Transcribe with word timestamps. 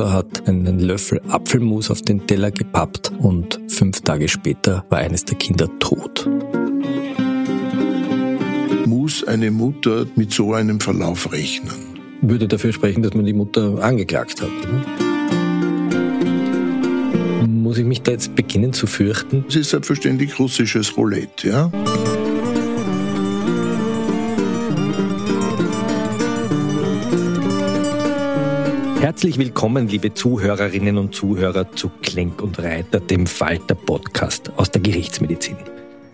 Mutter 0.00 0.12
hat 0.14 0.48
einen 0.48 0.78
Löffel 0.78 1.20
Apfelmus 1.28 1.90
auf 1.90 2.00
den 2.00 2.26
Teller 2.26 2.50
gepappt 2.50 3.12
und 3.18 3.60
fünf 3.68 4.00
Tage 4.00 4.30
später 4.30 4.82
war 4.88 5.00
eines 5.00 5.26
der 5.26 5.36
Kinder 5.36 5.68
tot. 5.78 6.26
Muss 8.86 9.22
eine 9.24 9.50
Mutter 9.50 10.06
mit 10.16 10.32
so 10.32 10.54
einem 10.54 10.80
Verlauf 10.80 11.30
rechnen? 11.30 11.74
Würde 12.22 12.48
dafür 12.48 12.72
sprechen, 12.72 13.02
dass 13.02 13.12
man 13.12 13.26
die 13.26 13.34
Mutter 13.34 13.76
angeklagt 13.82 14.40
hat. 14.40 14.48
Muss 17.46 17.76
ich 17.76 17.84
mich 17.84 18.00
da 18.00 18.12
jetzt 18.12 18.34
beginnen 18.34 18.72
zu 18.72 18.86
fürchten? 18.86 19.44
Es 19.48 19.56
ist 19.56 19.68
selbstverständlich 19.68 20.38
russisches 20.38 20.96
Roulette, 20.96 21.48
ja? 21.48 21.70
Herzlich 29.10 29.38
willkommen, 29.38 29.88
liebe 29.88 30.14
Zuhörerinnen 30.14 30.96
und 30.96 31.16
Zuhörer 31.16 31.72
zu 31.72 31.90
Klenk 32.00 32.40
und 32.40 32.60
Reiter, 32.60 33.00
dem 33.00 33.26
Falter 33.26 33.74
Podcast 33.74 34.52
aus 34.56 34.70
der 34.70 34.82
Gerichtsmedizin. 34.82 35.56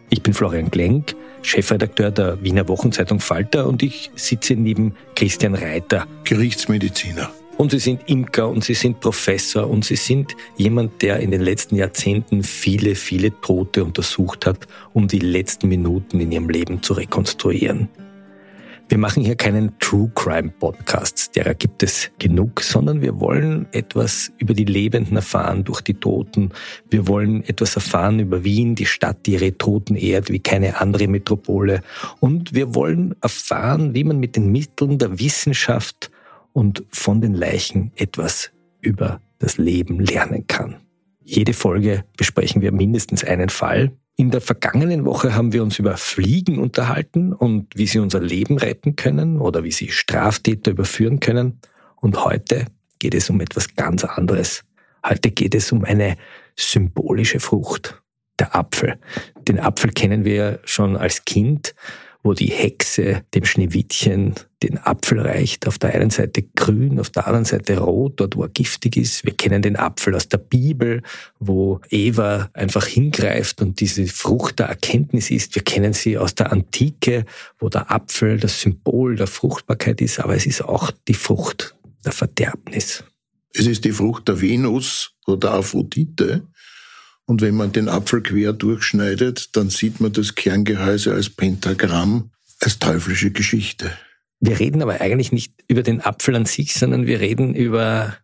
Ich 0.09 0.23
bin 0.23 0.33
Florian 0.33 0.71
Klenk, 0.71 1.15
Chefredakteur 1.43 2.11
der 2.11 2.43
Wiener 2.43 2.67
Wochenzeitung 2.69 3.21
Falter 3.21 3.67
und 3.67 3.83
ich 3.83 4.11
sitze 4.15 4.55
neben 4.55 4.95
Christian 5.15 5.55
Reiter, 5.55 6.07
Gerichtsmediziner. 6.25 7.29
Und 7.59 7.73
Sie 7.73 7.81
sind 7.81 8.01
Imker 8.07 8.49
und 8.49 8.65
Sie 8.65 8.73
sind 8.73 8.99
Professor 9.01 9.69
und 9.69 9.85
Sie 9.85 9.97
sind 9.97 10.35
jemand, 10.57 11.03
der 11.03 11.21
in 11.21 11.33
den 11.33 11.43
letzten 11.43 11.77
Jahrzehnten 11.77 12.43
viele, 12.43 12.95
viele 12.95 13.39
Tote 13.43 13.85
untersucht 13.85 14.47
hat, 14.47 14.67
um 14.95 15.07
die 15.07 15.19
letzten 15.19 15.69
Minuten 15.69 16.19
in 16.19 16.33
ihrem 16.33 16.49
Leben 16.49 16.83
zu 16.83 16.95
rekonstruieren. 16.95 17.91
Wir 18.89 18.99
machen 18.99 19.25
hier 19.25 19.35
keinen 19.35 19.77
True 19.81 20.11
Crime 20.15 20.51
Podcast, 20.61 21.35
derer 21.35 21.55
gibt 21.55 21.83
es 21.83 22.09
genug, 22.21 22.61
sondern 22.61 23.01
wir 23.01 23.19
wollen 23.19 23.67
etwas 23.73 24.31
über 24.39 24.55
die 24.55 24.65
Lebenden 24.65 25.17
erfahren 25.17 25.65
durch 25.65 25.81
die 25.81 25.95
Toten. 25.95 26.53
Wir 26.89 27.09
wollen 27.09 27.43
etwas 27.45 27.75
erfahren 27.75 28.21
über 28.21 28.45
Wien, 28.45 28.77
die 28.77 28.87
Stadt, 28.87 29.27
die 29.27 29.33
ihre 29.33 29.59
Toten 29.59 29.97
ehrt 29.97 30.31
wie 30.31 30.39
keine 30.39 30.81
andere 30.81 31.09
Metropole. 31.09 31.83
Und 32.21 32.55
wir 32.55 32.77
wollen 32.77 33.17
erfahren, 33.23 33.93
wie 33.93 34.05
man 34.05 34.21
mit 34.21 34.37
den 34.37 34.53
Mitteln 34.53 34.99
der 34.99 35.19
Wissenschaft 35.19 36.13
und 36.53 36.85
von 36.91 37.21
den 37.21 37.35
Leichen 37.35 37.91
etwas 37.97 38.53
über 38.81 39.21
das 39.41 39.59
Leben 39.59 39.99
lernen 39.99 40.47
kann. 40.47 40.77
Jede 41.25 41.55
Folge 41.55 42.05
besprechen 42.17 42.63
wir 42.63 42.71
mindestens 42.71 43.25
einen 43.25 43.49
Fall. 43.49 43.91
In 44.19 44.31
der 44.31 44.41
vergangenen 44.41 45.05
Woche 45.05 45.35
haben 45.35 45.53
wir 45.53 45.63
uns 45.63 45.79
über 45.79 45.99
Fliegen 45.99 46.59
unterhalten 46.59 47.35
und 47.35 47.77
wie 47.77 47.87
sie 47.87 47.99
unser 47.99 48.21
Leben 48.21 48.57
retten 48.57 48.97
können 48.97 49.39
oder 49.39 49.63
wie 49.63 49.71
sie 49.71 49.91
Straftäter 49.91 50.71
überführen 50.71 51.21
können. 51.21 51.61
Und 51.97 52.25
heute 52.25 52.65
geht 52.99 53.15
es 53.15 53.29
um 53.29 53.43
etwas 53.43 53.75
ganz 53.75 54.05
anderes. 54.05 54.65
Heute 55.07 55.31
geht 55.31 55.55
es 55.55 55.71
um 55.71 55.85
eine 55.85 56.17
symbolische 56.57 57.41
Frucht, 57.41 58.03
der 58.39 58.57
Apfel. 58.57 58.99
Den 59.47 59.61
Apfel 59.61 59.91
kennen 59.93 60.25
wir 60.25 60.61
schon 60.65 60.97
als 60.97 61.27
Kind 61.27 61.75
wo 62.27 62.35
die 62.35 62.51
Hexe 62.51 63.23
dem 63.35 63.45
Schneewittchen 63.45 64.35
den 64.61 64.79
Apfel 64.79 65.21
reicht. 65.21 65.69
Auf 65.69 65.79
der 65.79 65.95
einen 65.95 66.11
Seite 66.11 66.43
grün, 66.43 66.99
auf 66.99 67.09
der 67.09 67.27
anderen 67.27 67.45
Seite 67.45 67.79
rot, 67.79 68.15
dort 68.17 68.37
wo 68.37 68.43
er 68.43 68.49
giftig 68.49 68.97
ist. 68.97 69.25
Wir 69.25 69.33
kennen 69.33 69.63
den 69.63 69.77
Apfel 69.77 70.15
aus 70.17 70.29
der 70.29 70.39
Bibel, 70.39 71.03
wo 71.39 71.81
Eva 71.89 72.51
einfach 72.53 72.85
hingreift 72.85 73.63
und 73.63 73.79
diese 73.79 74.09
Frucht 74.09 74.59
der 74.59 74.67
Erkenntnis 74.67 75.31
ist. 75.31 75.55
Wir 75.55 75.63
kennen 75.63 75.93
sie 75.93 76.19
aus 76.19 76.35
der 76.35 76.51
Antike, 76.51 77.25
wo 77.61 77.69
der 77.69 77.93
Apfel 77.93 78.41
das 78.41 78.61
Symbol 78.61 79.15
der 79.15 79.29
Fruchtbarkeit 79.29 80.01
ist, 80.01 80.19
aber 80.19 80.35
es 80.35 80.47
ist 80.47 80.63
auch 80.63 80.91
die 81.07 81.15
Frucht 81.15 81.77
der 82.05 82.13
Verderbnis. 82.13 83.05
Es 83.55 83.67
ist 83.67 83.85
die 83.85 83.93
Frucht 83.93 84.27
der 84.27 84.41
Venus 84.41 85.13
oder 85.27 85.53
Aphrodite. 85.53 86.43
Und 87.27 87.43
wenn 87.43 87.57
man 87.57 87.73
den 87.73 87.89
Apfel 87.89 88.23
quer 88.23 88.53
durchschneidet, 88.53 89.57
dann 89.57 89.69
sieht 89.69 90.01
man 90.01 90.13
das 90.13 90.37
Kerngehäuse 90.37 91.13
als 91.13 91.29
Pentagramm, 91.29 92.31
als 92.61 92.79
teuflische 92.79 93.33
Geschichte. 93.33 93.91
Wir 94.41 94.61
reden 94.61 94.81
aber 94.83 95.01
eigentlich 95.01 95.33
nicht 95.33 95.53
über 95.67 95.83
den 95.83 96.01
Apfel 96.01 96.37
an 96.37 96.47
sich, 96.47 96.75
sondern 96.75 97.07
wir 97.07 97.21
reden 97.21 97.55
über 97.55 98.17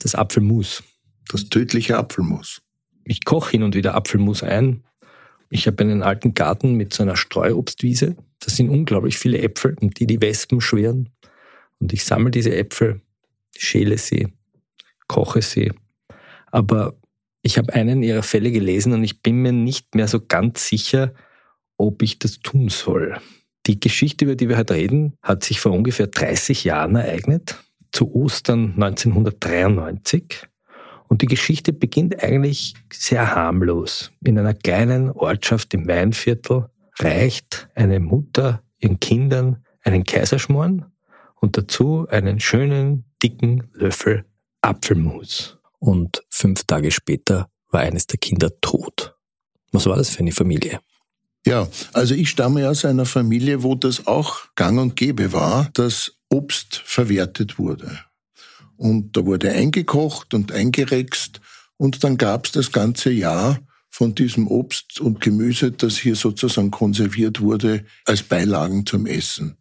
das 0.00 0.14
Apfelmus. 0.14 0.82
Das 1.28 1.48
tödliche 1.48 1.98
Apfelmus. 1.98 2.62
Ich 3.04 3.24
koche 3.24 3.52
hin 3.52 3.62
und 3.62 3.74
wieder 3.74 3.94
Apfelmus 3.94 4.42
ein. 4.42 4.82
Ich 5.50 5.66
habe 5.66 5.82
einen 5.82 6.02
alten 6.02 6.34
Garten 6.34 6.74
mit 6.74 6.92
so 6.92 7.02
einer 7.02 7.16
Streuobstwiese. 7.16 8.16
Da 8.40 8.50
sind 8.50 8.70
unglaublich 8.70 9.18
viele 9.18 9.38
Äpfel, 9.38 9.76
um 9.80 9.90
die 9.90 10.06
die 10.06 10.20
Wespen 10.20 10.60
schweren. 10.60 11.10
Und 11.78 11.92
ich 11.92 12.04
sammle 12.04 12.30
diese 12.30 12.54
Äpfel, 12.54 13.00
schäle 13.56 13.98
sie, 13.98 14.28
koche 15.06 15.42
sie. 15.42 15.72
Aber 16.50 16.96
ich 17.42 17.58
habe 17.58 17.72
einen 17.74 18.02
ihrer 18.02 18.22
Fälle 18.22 18.50
gelesen 18.50 18.92
und 18.92 19.04
ich 19.04 19.22
bin 19.22 19.36
mir 19.36 19.52
nicht 19.52 19.94
mehr 19.94 20.08
so 20.08 20.20
ganz 20.20 20.66
sicher, 20.66 21.14
ob 21.76 22.02
ich 22.02 22.18
das 22.18 22.40
tun 22.40 22.68
soll. 22.68 23.16
Die 23.66 23.80
Geschichte, 23.80 24.24
über 24.24 24.34
die 24.34 24.48
wir 24.48 24.56
heute 24.56 24.74
reden, 24.74 25.14
hat 25.22 25.44
sich 25.44 25.60
vor 25.60 25.72
ungefähr 25.72 26.06
30 26.06 26.64
Jahren 26.64 26.96
ereignet, 26.96 27.62
zu 27.92 28.14
Ostern 28.14 28.74
1993. 28.76 30.46
Und 31.08 31.22
die 31.22 31.26
Geschichte 31.26 31.72
beginnt 31.72 32.22
eigentlich 32.22 32.74
sehr 32.92 33.34
harmlos. 33.34 34.12
In 34.24 34.38
einer 34.38 34.54
kleinen 34.54 35.10
Ortschaft 35.10 35.72
im 35.74 35.86
Weinviertel 35.88 36.66
reicht 36.98 37.68
eine 37.74 38.00
Mutter 38.00 38.62
ihren 38.78 39.00
Kindern 39.00 39.64
einen 39.82 40.04
Kaiserschmarrn 40.04 40.86
und 41.40 41.56
dazu 41.56 42.06
einen 42.08 42.40
schönen, 42.40 43.04
dicken 43.22 43.68
Löffel 43.72 44.24
Apfelmus 44.60 45.58
und 45.78 46.24
fünf 46.38 46.64
Tage 46.64 46.90
später 46.90 47.50
war 47.70 47.80
eines 47.80 48.06
der 48.06 48.18
Kinder 48.18 48.50
tot. 48.60 49.14
Was 49.72 49.86
war 49.86 49.96
das 49.96 50.10
für 50.10 50.20
eine 50.20 50.32
Familie? 50.32 50.80
Ja, 51.46 51.68
also 51.92 52.14
ich 52.14 52.30
stamme 52.30 52.68
aus 52.68 52.84
einer 52.84 53.06
Familie, 53.06 53.62
wo 53.62 53.74
das 53.74 54.06
auch 54.06 54.54
gang 54.54 54.78
und 54.78 54.96
gäbe 54.96 55.32
war, 55.32 55.68
dass 55.74 56.12
Obst 56.30 56.82
verwertet 56.84 57.58
wurde. 57.58 57.98
Und 58.76 59.16
da 59.16 59.24
wurde 59.26 59.52
eingekocht 59.52 60.34
und 60.34 60.52
eingerext 60.52 61.40
und 61.76 62.04
dann 62.04 62.16
gab 62.16 62.46
es 62.46 62.52
das 62.52 62.72
ganze 62.72 63.10
Jahr 63.10 63.58
von 63.90 64.14
diesem 64.14 64.46
Obst 64.46 65.00
und 65.00 65.20
Gemüse, 65.20 65.72
das 65.72 65.96
hier 65.96 66.14
sozusagen 66.14 66.70
konserviert 66.70 67.40
wurde, 67.40 67.84
als 68.04 68.22
Beilagen 68.22 68.86
zum 68.86 69.06
Essen. 69.06 69.56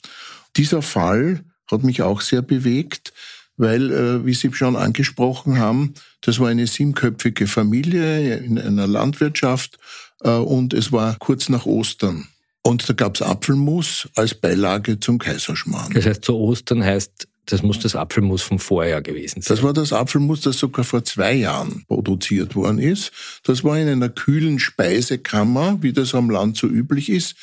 Dieser 0.55 0.81
Fall 0.81 1.43
hat 1.71 1.83
mich 1.83 2.01
auch 2.01 2.21
sehr 2.21 2.41
bewegt, 2.41 3.13
weil, 3.57 3.91
äh, 3.91 4.25
wie 4.25 4.33
Sie 4.33 4.53
schon 4.53 4.75
angesprochen 4.75 5.59
haben, 5.59 5.93
das 6.21 6.39
war 6.39 6.49
eine 6.49 6.67
siebenköpfige 6.67 7.47
Familie 7.47 8.37
in 8.37 8.57
einer 8.57 8.87
Landwirtschaft 8.87 9.77
äh, 10.21 10.29
und 10.29 10.73
es 10.73 10.91
war 10.91 11.17
kurz 11.19 11.49
nach 11.49 11.65
Ostern. 11.65 12.27
Und 12.61 12.87
da 12.87 12.93
gab's 12.93 13.21
Apfelmus 13.21 14.09
als 14.15 14.35
Beilage 14.35 14.99
zum 14.99 15.19
Kaiserschmarrn. 15.19 15.93
Das 15.93 16.05
heißt, 16.05 16.25
zu 16.25 16.35
Ostern 16.35 16.83
heißt, 16.83 17.27
das 17.45 17.63
muss 17.63 17.79
das 17.79 17.95
Apfelmus 17.95 18.41
vom 18.41 18.59
Vorjahr 18.59 19.01
gewesen 19.01 19.41
sein. 19.41 19.55
Das 19.55 19.63
war 19.63 19.73
das 19.73 19.93
Apfelmus, 19.93 20.41
das 20.41 20.57
sogar 20.57 20.83
vor 20.83 21.03
zwei 21.05 21.33
Jahren 21.33 21.85
produziert 21.87 22.55
worden 22.55 22.77
ist. 22.77 23.11
Das 23.43 23.63
war 23.63 23.79
in 23.79 23.87
einer 23.87 24.09
kühlen 24.09 24.59
Speisekammer, 24.59 25.77
wie 25.81 25.93
das 25.93 26.13
am 26.13 26.29
Land 26.29 26.57
so 26.57 26.67
üblich 26.67 27.09
ist, 27.09 27.35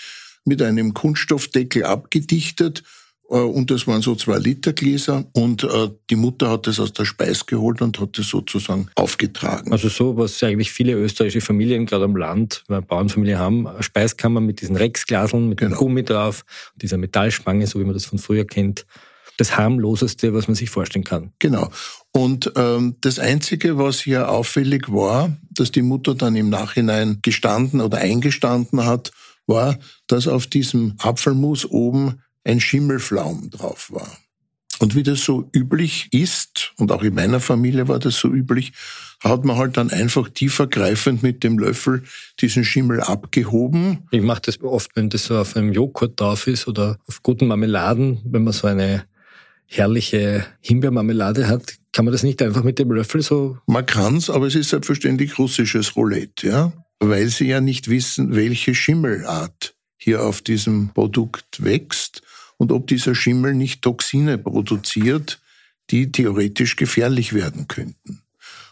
mit 0.45 0.61
einem 0.61 0.93
Kunststoffdeckel 0.93 1.85
abgedichtet 1.85 2.83
und 3.39 3.71
das 3.71 3.87
waren 3.87 4.03
so 4.03 4.15
zwei 4.15 4.39
Liter 4.39 4.73
Gläser 4.73 5.25
und 5.33 5.65
äh, 5.65 5.91
die 6.11 6.17
Mutter 6.17 6.51
hat 6.51 6.67
das 6.67 6.79
aus 6.79 6.93
der 6.93 7.05
Speis 7.05 7.47
geholt 7.47 7.83
und 7.83 7.99
hat 8.01 8.19
das 8.19 8.29
sozusagen 8.29 8.89
aufgetragen. 8.95 9.73
Also 9.73 9.89
so, 9.89 10.17
was 10.17 10.43
eigentlich 10.43 10.73
viele 10.73 10.93
österreichische 10.93 11.41
Familien 11.41 11.87
gerade 11.87 12.05
am 12.05 12.17
Land, 12.17 12.65
weil 12.69 12.83
Bauernfamilien 12.83 13.39
haben, 13.39 13.67
eine 13.67 13.83
Speiskammer 13.83 14.41
mit 14.41 14.61
diesen 14.61 14.77
Rexglaseln, 14.77 15.49
mit 15.49 15.59
genau. 15.59 15.75
dem 15.75 15.79
Gummi 15.79 16.05
drauf, 16.05 16.45
dieser 16.77 16.97
Metallspange, 16.97 17.67
so 17.67 17.81
wie 17.81 17.85
man 17.85 17.95
das 17.95 18.05
von 18.05 18.19
früher 18.19 18.45
kennt. 18.45 18.87
Das 19.37 19.57
harmloseste, 19.57 20.33
was 20.33 20.47
man 20.47 20.55
sich 20.55 20.71
vorstellen 20.71 21.05
kann. 21.05 21.33
Genau. 21.41 21.71
Und 22.13 22.53
ähm, 22.55 22.95
das 23.01 23.19
Einzige, 23.19 23.79
was 23.79 23.99
hier 23.99 24.31
auffällig 24.31 24.93
war, 24.93 25.37
dass 25.51 25.73
die 25.73 25.83
Mutter 25.83 26.15
dann 26.15 26.37
im 26.37 26.51
Nachhinein 26.51 27.19
gestanden 27.21 27.81
oder 27.81 27.99
eingestanden 27.99 28.85
hat, 28.85 29.11
war, 29.47 29.77
dass 30.07 30.29
auf 30.29 30.47
diesem 30.47 30.95
Apfelmus 30.99 31.69
oben 31.69 32.21
ein 32.45 32.61
Schimmelflaum 32.61 33.51
drauf 33.51 33.91
war. 33.91 34.17
Und 34.81 34.95
wie 34.95 35.03
das 35.03 35.25
so 35.25 35.49
üblich 35.55 36.09
ist, 36.13 36.73
und 36.79 36.91
auch 36.93 37.03
in 37.03 37.15
meiner 37.15 37.41
Familie 37.41 37.89
war 37.89 37.99
das 37.99 38.17
so 38.17 38.29
üblich, 38.29 38.73
hat 39.23 39.45
man 39.45 39.57
halt 39.57 39.77
dann 39.77 39.91
einfach 39.91 40.29
tiefergreifend 40.29 41.23
mit 41.23 41.45
dem 41.45 41.59
Löffel 41.59 42.03
diesen 42.41 42.65
Schimmel 42.65 43.01
abgehoben. 43.01 44.07
Ich 44.11 44.21
mache 44.21 44.43
das 44.43 44.61
oft, 44.63 44.91
wenn 44.97 45.09
das 45.09 45.25
so 45.25 45.39
auf 45.39 45.57
einem 45.57 45.73
Joghurt 45.73 46.21
drauf 46.21 46.47
ist 46.47 46.67
oder 46.67 46.99
auf 47.07 47.23
guten 47.23 47.47
Marmeladen, 47.47 48.21
wenn 48.25 48.45
man 48.45 48.53
so 48.53 48.67
eine 48.67 49.05
herrliche 49.67 50.45
Himbeermarmelade 50.61 51.49
hat, 51.49 51.75
kann 51.93 52.05
man 52.05 52.13
das 52.13 52.23
nicht 52.23 52.43
einfach 52.43 52.65
mit 52.65 52.79
dem 52.79 52.91
Löffel 52.91 53.23
so? 53.23 53.59
Man 53.67 53.87
kann's, 53.87 54.29
aber 54.29 54.47
es 54.47 54.55
ist 54.55 54.71
selbstverständlich 54.71 55.39
russisches 55.39 55.97
Roulette, 55.97 56.49
ja, 56.49 56.73
weil 56.99 57.29
sie 57.29 57.47
ja 57.47 57.61
nicht 57.61 57.89
wissen, 57.89 58.35
welche 58.35 58.75
Schimmelart 58.75 59.75
hier 59.97 60.23
auf 60.23 60.43
diesem 60.43 60.91
Produkt 60.93 61.65
wächst 61.65 62.23
und 62.65 62.73
ob 62.73 62.87
dieser 62.87 63.15
Schimmel 63.15 63.53
nicht 63.53 63.83
Toxine 63.83 64.39
produziert, 64.39 65.39
die 65.91 66.11
theoretisch 66.11 66.77
gefährlich 66.77 67.35
werden 67.35 67.69
könnten. 67.69 68.23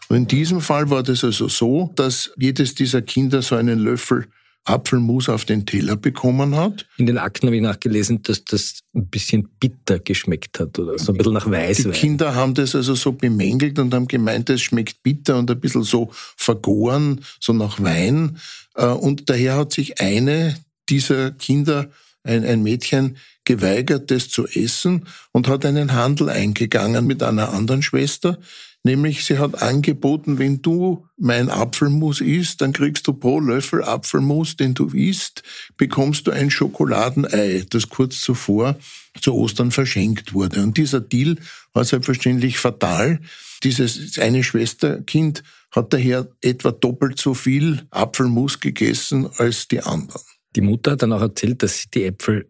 Und 0.09 0.15
in 0.15 0.27
diesem 0.27 0.61
Fall 0.61 0.89
war 0.89 1.03
das 1.03 1.23
also 1.23 1.47
so, 1.47 1.91
dass 1.95 2.31
jedes 2.35 2.73
dieser 2.73 3.03
Kinder 3.03 3.43
so 3.43 3.55
einen 3.55 3.77
Löffel 3.77 4.27
Apfelmus 4.65 5.29
auf 5.29 5.45
den 5.45 5.67
Teller 5.67 5.95
bekommen 5.95 6.55
hat. 6.55 6.87
In 6.97 7.05
den 7.05 7.19
Akten 7.19 7.47
habe 7.47 7.57
ich 7.57 7.61
nachgelesen, 7.61 8.23
dass 8.23 8.45
das 8.45 8.79
ein 8.95 9.07
bisschen 9.07 9.49
bitter 9.59 9.99
geschmeckt 9.99 10.59
hat 10.59 10.79
oder 10.79 10.97
so 10.97 11.11
ein 11.11 11.17
bisschen 11.17 11.33
nach 11.33 11.51
Weißwein. 11.51 11.91
Die 11.91 11.99
Kinder 11.99 12.33
haben 12.33 12.55
das 12.55 12.73
also 12.73 12.95
so 12.95 13.11
bemängelt 13.11 13.77
und 13.77 13.93
haben 13.93 14.07
gemeint, 14.07 14.49
es 14.49 14.61
schmeckt 14.61 15.03
bitter 15.03 15.37
und 15.37 15.51
ein 15.51 15.59
bisschen 15.59 15.83
so 15.83 16.09
vergoren, 16.11 17.21
so 17.39 17.53
nach 17.53 17.79
Wein. 17.83 18.37
Äh, 18.75 18.87
und 18.87 19.29
daher 19.29 19.57
hat 19.57 19.73
sich 19.73 19.99
eine 20.01 20.57
dieser 20.89 21.31
Kinder, 21.31 21.91
ein, 22.23 22.45
ein 22.45 22.63
Mädchen, 22.63 23.17
geweigert, 23.45 24.11
das 24.11 24.29
zu 24.29 24.47
essen 24.47 25.07
und 25.31 25.47
hat 25.47 25.65
einen 25.65 25.93
Handel 25.93 26.29
eingegangen 26.29 27.05
mit 27.05 27.23
einer 27.23 27.53
anderen 27.53 27.81
Schwester, 27.81 28.39
Nämlich, 28.85 29.23
sie 29.23 29.39
hat 29.39 29.61
angeboten, 29.61 30.39
wenn 30.39 30.61
du 30.61 31.07
mein 31.17 31.49
Apfelmus 31.49 32.19
isst, 32.19 32.59
dann 32.59 32.73
kriegst 32.73 33.07
du 33.07 33.13
pro 33.13 33.39
Löffel 33.39 33.81
Apfelmus, 33.81 34.57
den 34.57 34.73
du 34.73 34.87
isst, 34.87 35.41
bekommst 35.77 36.27
du 36.27 36.31
ein 36.31 36.51
Schokoladenei, 36.51 37.65
das 37.69 37.87
kurz 37.87 38.19
zuvor 38.19 38.77
zu 39.21 39.33
Ostern 39.35 39.71
verschenkt 39.71 40.33
wurde. 40.33 40.61
Und 40.61 40.75
dieser 40.75 40.99
Deal 40.99 41.37
war 41.71 41.85
selbstverständlich 41.85 42.57
fatal. 42.57 43.21
Dieses 43.63 44.19
eine 44.19 44.43
Schwesterkind 44.43 45.43
hat 45.71 45.93
daher 45.93 46.27
etwa 46.41 46.71
doppelt 46.71 47.17
so 47.17 47.33
viel 47.33 47.83
Apfelmus 47.89 48.59
gegessen 48.59 49.29
als 49.37 49.69
die 49.69 49.79
anderen. 49.79 50.21
Die 50.57 50.61
Mutter 50.61 50.91
hat 50.91 51.03
dann 51.03 51.13
auch 51.13 51.21
erzählt, 51.21 51.63
dass 51.63 51.79
sie 51.79 51.89
die 51.89 52.03
Äpfel 52.03 52.49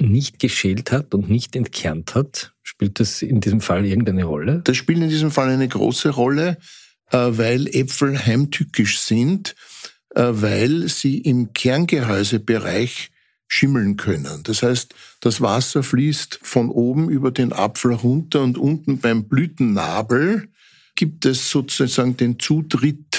nicht 0.00 0.38
geschält 0.38 0.92
hat 0.92 1.14
und 1.14 1.28
nicht 1.28 1.56
entkernt 1.56 2.14
hat. 2.14 2.52
Spielt 2.62 3.00
das 3.00 3.22
in 3.22 3.40
diesem 3.40 3.60
Fall 3.60 3.84
irgendeine 3.84 4.24
Rolle? 4.24 4.62
Das 4.64 4.76
spielt 4.76 4.98
in 4.98 5.08
diesem 5.08 5.30
Fall 5.30 5.50
eine 5.50 5.68
große 5.68 6.10
Rolle, 6.10 6.58
äh, 7.10 7.18
weil 7.18 7.66
Äpfel 7.68 8.18
heimtückisch 8.18 8.98
sind, 9.00 9.54
äh, 10.14 10.24
weil 10.28 10.88
sie 10.88 11.18
im 11.18 11.52
Kerngehäusebereich 11.52 13.10
schimmeln 13.46 13.96
können. 13.96 14.42
Das 14.44 14.62
heißt, 14.62 14.94
das 15.20 15.40
Wasser 15.40 15.82
fließt 15.82 16.38
von 16.42 16.70
oben 16.70 17.10
über 17.10 17.32
den 17.32 17.52
Apfel 17.52 17.92
runter 17.94 18.42
und 18.42 18.56
unten 18.56 18.98
beim 18.98 19.24
Blütennabel 19.24 20.48
gibt 20.94 21.26
es 21.26 21.50
sozusagen 21.50 22.16
den 22.16 22.38
Zutritt 22.38 23.09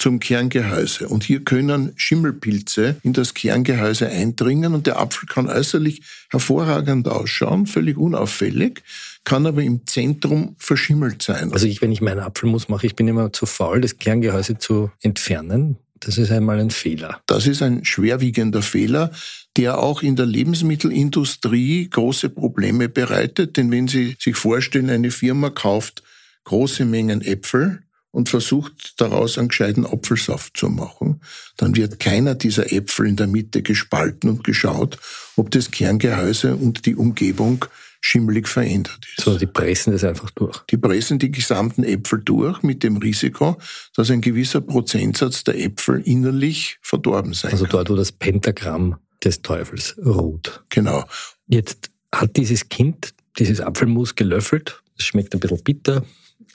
zum 0.00 0.18
Kerngehäuse. 0.18 1.08
Und 1.08 1.22
hier 1.24 1.44
können 1.44 1.92
Schimmelpilze 1.96 2.96
in 3.02 3.12
das 3.12 3.34
Kerngehäuse 3.34 4.08
eindringen 4.08 4.74
und 4.74 4.86
der 4.86 4.98
Apfel 4.98 5.28
kann 5.28 5.48
äußerlich 5.48 6.02
hervorragend 6.30 7.06
ausschauen, 7.06 7.66
völlig 7.66 7.96
unauffällig, 7.96 8.82
kann 9.24 9.46
aber 9.46 9.62
im 9.62 9.86
Zentrum 9.86 10.56
verschimmelt 10.58 11.22
sein. 11.22 11.52
Also 11.52 11.66
ich, 11.66 11.82
wenn 11.82 11.92
ich 11.92 12.00
meinen 12.00 12.20
Apfelmus 12.20 12.68
mache, 12.68 12.86
ich 12.86 12.96
bin 12.96 13.08
immer 13.08 13.32
zu 13.32 13.46
faul, 13.46 13.80
das 13.80 13.98
Kerngehäuse 13.98 14.58
zu 14.58 14.90
entfernen. 15.02 15.76
Das 16.00 16.16
ist 16.16 16.30
einmal 16.30 16.58
ein 16.58 16.70
Fehler. 16.70 17.20
Das 17.26 17.46
ist 17.46 17.60
ein 17.60 17.84
schwerwiegender 17.84 18.62
Fehler, 18.62 19.10
der 19.58 19.78
auch 19.78 20.02
in 20.02 20.16
der 20.16 20.24
Lebensmittelindustrie 20.24 21.90
große 21.90 22.30
Probleme 22.30 22.88
bereitet. 22.88 23.58
Denn 23.58 23.70
wenn 23.70 23.86
Sie 23.86 24.16
sich 24.18 24.36
vorstellen, 24.36 24.88
eine 24.88 25.10
Firma 25.10 25.50
kauft 25.50 26.02
große 26.44 26.86
Mengen 26.86 27.20
Äpfel, 27.20 27.82
und 28.12 28.28
versucht 28.28 29.00
daraus 29.00 29.38
einen 29.38 29.48
gescheiten 29.48 29.86
Apfelsaft 29.86 30.56
zu 30.56 30.68
machen, 30.68 31.20
dann 31.56 31.76
wird 31.76 32.00
keiner 32.00 32.34
dieser 32.34 32.72
Äpfel 32.72 33.06
in 33.06 33.16
der 33.16 33.26
Mitte 33.26 33.62
gespalten 33.62 34.30
und 34.30 34.44
geschaut, 34.44 34.98
ob 35.36 35.50
das 35.50 35.70
Kerngehäuse 35.70 36.56
und 36.56 36.86
die 36.86 36.96
Umgebung 36.96 37.64
schimmelig 38.00 38.48
verändert 38.48 39.00
ist. 39.16 39.24
So, 39.24 39.38
die 39.38 39.46
pressen 39.46 39.92
das 39.92 40.04
einfach 40.04 40.30
durch. 40.30 40.58
Die 40.70 40.78
pressen 40.78 41.18
die 41.18 41.30
gesamten 41.30 41.84
Äpfel 41.84 42.20
durch 42.24 42.62
mit 42.62 42.82
dem 42.82 42.96
Risiko, 42.96 43.58
dass 43.94 44.10
ein 44.10 44.22
gewisser 44.22 44.62
Prozentsatz 44.62 45.44
der 45.44 45.58
Äpfel 45.58 46.00
innerlich 46.00 46.78
verdorben 46.80 47.34
sein 47.34 47.52
also 47.52 47.64
kann. 47.64 47.76
Also 47.76 47.84
dort, 47.84 47.90
wo 47.90 47.96
das 47.96 48.12
Pentagramm 48.12 48.96
des 49.22 49.42
Teufels 49.42 49.96
ruht. 50.04 50.64
Genau. 50.70 51.04
Jetzt 51.46 51.90
hat 52.12 52.36
dieses 52.36 52.68
Kind 52.70 53.12
dieses 53.38 53.60
Apfelmus 53.60 54.14
gelöffelt. 54.14 54.82
Es 54.98 55.04
schmeckt 55.04 55.34
ein 55.34 55.40
bisschen 55.40 55.62
bitter, 55.62 56.04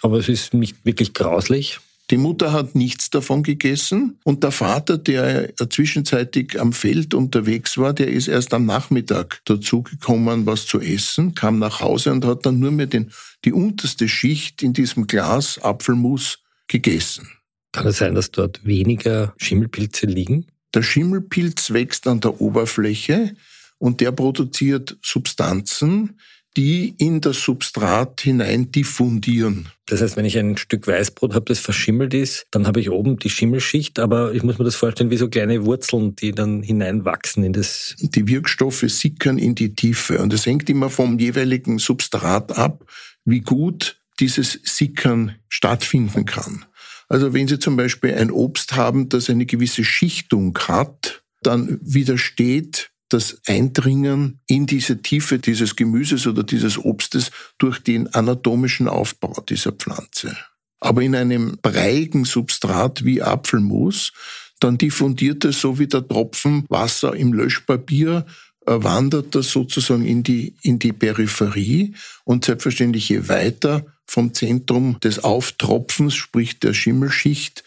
aber 0.02 0.18
es 0.20 0.30
ist 0.30 0.54
nicht 0.54 0.86
wirklich 0.86 1.14
grauslich. 1.14 1.80
Die 2.12 2.18
Mutter 2.18 2.54
hat 2.54 2.76
nichts 2.76 3.10
davon 3.10 3.42
gegessen 3.42 4.20
und 4.24 4.44
der 4.44 4.52
Vater, 4.52 5.00
der 5.00 5.56
zwischenzeitig 5.70 6.60
am 6.62 6.72
Feld 6.72 7.16
unterwegs 7.16 7.80
war, 7.80 7.94
der 7.94 8.10
ist 8.10 8.28
erst 8.28 8.54
am 8.54 8.66
Nachmittag 8.66 9.42
dazugekommen, 9.46 10.46
was 10.46 10.68
zu 10.68 10.80
essen, 10.80 11.34
kam 11.34 11.58
nach 11.58 11.80
Hause 11.80 12.12
und 12.12 12.24
hat 12.26 12.46
dann 12.46 12.60
nur 12.60 12.70
mehr 12.70 12.86
den, 12.86 13.12
die 13.44 13.54
unterste 13.54 14.08
Schicht 14.08 14.62
in 14.62 14.74
diesem 14.74 15.08
Glas 15.08 15.58
Apfelmus 15.64 16.44
gegessen. 16.68 17.28
Kann 17.72 17.88
es 17.88 17.98
sein, 17.98 18.14
dass 18.14 18.30
dort 18.30 18.64
weniger 18.64 19.34
Schimmelpilze 19.38 20.06
liegen? 20.06 20.46
Der 20.76 20.84
Schimmelpilz 20.84 21.72
wächst 21.72 22.08
an 22.08 22.20
der 22.20 22.40
Oberfläche 22.40 23.36
und 23.80 24.00
der 24.00 24.12
produziert 24.12 24.96
Substanzen, 25.02 26.20
die 26.58 26.96
in 26.98 27.20
das 27.22 27.42
Substrat 27.42 28.22
hinein 28.22 28.72
diffundieren. 28.72 29.70
Das 29.88 30.02
heißt, 30.02 30.16
wenn 30.16 30.26
ich 30.26 30.38
ein 30.38 30.58
Stück 30.58 30.88
Weißbrot 30.88 31.36
habe, 31.36 31.46
das 31.46 31.60
verschimmelt 31.60 32.14
ist, 32.14 32.48
dann 32.52 32.66
habe 32.66 32.80
ich 32.80 32.90
oben 32.90 33.18
die 33.18 33.30
Schimmelschicht, 33.30 34.00
aber 34.00 34.34
ich 34.34 34.42
muss 34.42 34.58
mir 34.58 34.66
das 34.66 34.76
vorstellen 34.76 35.12
wie 35.12 35.18
so 35.18 35.28
kleine 35.28 35.66
Wurzeln, 35.66 36.16
die 36.16 36.32
dann 36.32 36.64
hineinwachsen 36.64 37.44
in 37.44 37.54
das. 37.54 37.96
Die 38.00 38.28
Wirkstoffe 38.28 38.86
sickern 38.88 39.38
in 39.38 39.54
die 39.56 39.76
Tiefe 39.76 40.20
und 40.20 40.34
es 40.34 40.46
hängt 40.46 40.70
immer 40.70 40.90
vom 40.90 41.20
jeweiligen 41.20 41.78
Substrat 41.78 42.58
ab, 42.58 42.86
wie 43.26 43.42
gut 43.42 44.02
dieses 44.20 44.60
Sickern 44.64 45.36
stattfinden 45.50 46.26
kann. 46.26 46.66
Also 47.08 47.34
wenn 47.34 47.48
Sie 47.48 47.60
zum 47.60 47.76
Beispiel 47.76 48.14
ein 48.14 48.32
Obst 48.32 48.76
haben, 48.76 49.10
das 49.10 49.30
eine 49.30 49.46
gewisse 49.46 49.84
Schichtung 49.84 50.58
hat, 50.58 51.24
dann 51.44 51.80
widersteht 51.82 52.92
das 53.10 53.40
Eindringen 53.46 54.40
in 54.48 54.66
diese 54.66 55.02
Tiefe 55.02 55.40
dieses 55.40 55.76
Gemüses 55.76 56.28
oder 56.28 56.44
dieses 56.44 56.78
Obstes 56.78 57.32
durch 57.58 57.80
den 57.80 58.14
anatomischen 58.14 58.88
Aufbau 58.88 59.44
dieser 59.48 59.72
Pflanze. 59.72 60.36
Aber 60.80 61.02
in 61.02 61.16
einem 61.16 61.58
breiigen 61.62 62.26
Substrat 62.26 63.06
wie 63.06 63.22
Apfelmus, 63.22 64.12
dann 64.60 64.78
diffundiert 64.78 65.46
es 65.46 65.62
so 65.62 65.80
wie 65.80 65.88
der 65.88 66.08
Tropfen 66.08 66.66
Wasser 66.70 67.16
im 67.16 67.34
Löschpapier, 67.34 68.26
äh, 68.66 68.84
wandert 68.84 69.36
das 69.36 69.50
sozusagen 69.50 70.06
in 70.06 70.24
die, 70.24 70.56
in 70.62 70.80
die 70.80 70.94
Peripherie 70.94 71.94
und 72.24 72.46
selbstverständlich 72.46 73.10
je 73.10 73.28
weiter 73.28 73.86
vom 74.08 74.34
Zentrum 74.34 75.00
des 75.02 75.24
Auftropfens, 75.24 76.16
sprich 76.16 76.60
der 76.60 76.74
Schimmelschicht, 76.74 77.64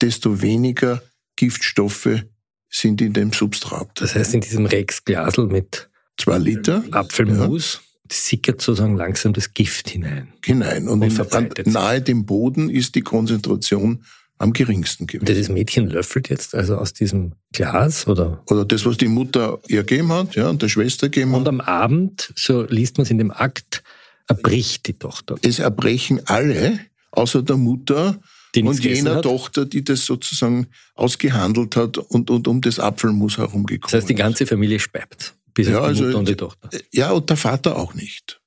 desto 0.00 0.40
weniger 0.40 1.02
Giftstoffe 1.36 2.24
sind 2.70 3.00
in 3.00 3.12
dem 3.12 3.32
Substrat. 3.32 3.90
Das 3.96 4.14
heißt, 4.14 4.34
in 4.34 4.40
diesem 4.40 4.66
Rex-Glasel 4.66 5.46
mit 5.46 5.90
zwei 6.16 6.38
Liter 6.38 6.84
Apfelmus 6.92 7.74
ja. 7.74 7.80
sickert 8.10 8.62
sozusagen 8.62 8.96
langsam 8.96 9.32
das 9.32 9.52
Gift 9.52 9.90
hinein. 9.90 10.32
Hinein. 10.44 10.88
Und, 10.88 11.02
und 11.02 11.34
an, 11.34 11.50
nahe 11.64 12.00
dem 12.00 12.24
Boden 12.24 12.70
ist 12.70 12.94
die 12.94 13.02
Konzentration 13.02 14.04
am 14.38 14.54
geringsten 14.54 15.06
gewesen. 15.06 15.26
Das 15.26 15.48
Mädchen 15.50 15.86
löffelt 15.88 16.30
jetzt 16.30 16.54
also 16.54 16.76
aus 16.76 16.94
diesem 16.94 17.32
Glas 17.52 18.06
oder? 18.06 18.42
Oder 18.46 18.64
das, 18.64 18.86
was 18.86 18.96
die 18.96 19.08
Mutter 19.08 19.58
ihr 19.68 19.82
gegeben 19.82 20.12
hat, 20.12 20.34
ja, 20.34 20.48
und 20.48 20.62
der 20.62 20.68
Schwester 20.68 21.08
gegeben 21.08 21.32
hat. 21.32 21.40
Und 21.40 21.48
am 21.48 21.60
Abend, 21.60 22.32
so 22.36 22.62
liest 22.62 22.96
man 22.96 23.02
es 23.02 23.10
in 23.10 23.18
dem 23.18 23.30
Akt, 23.32 23.82
erbricht 24.28 24.86
die 24.86 24.94
Tochter. 24.94 25.34
Es 25.42 25.58
erbrechen 25.58 26.22
alle, 26.26 26.78
außer 27.10 27.42
der 27.42 27.58
Mutter, 27.58 28.18
und 28.56 28.84
jener 28.84 29.16
hat. 29.16 29.22
Tochter, 29.22 29.64
die 29.64 29.84
das 29.84 30.06
sozusagen 30.06 30.66
ausgehandelt 30.94 31.76
hat 31.76 31.98
und, 31.98 32.30
und 32.30 32.48
um 32.48 32.60
das 32.60 32.78
Apfelmus 32.78 33.38
herumgekommen 33.38 33.86
ist. 33.86 33.92
Das 33.92 34.00
heißt, 34.02 34.08
die 34.08 34.14
ganze 34.14 34.46
Familie 34.46 34.78
speibt, 34.78 35.34
bis 35.54 35.68
ja, 35.68 35.78
auf 35.78 35.84
die 35.84 35.88
also, 35.88 36.04
Mutter 36.04 36.18
und 36.18 36.28
die 36.28 36.36
Tochter. 36.36 36.70
Ja, 36.92 37.12
und 37.12 37.30
der 37.30 37.36
Vater 37.36 37.76
auch 37.76 37.94
nicht. 37.94 38.40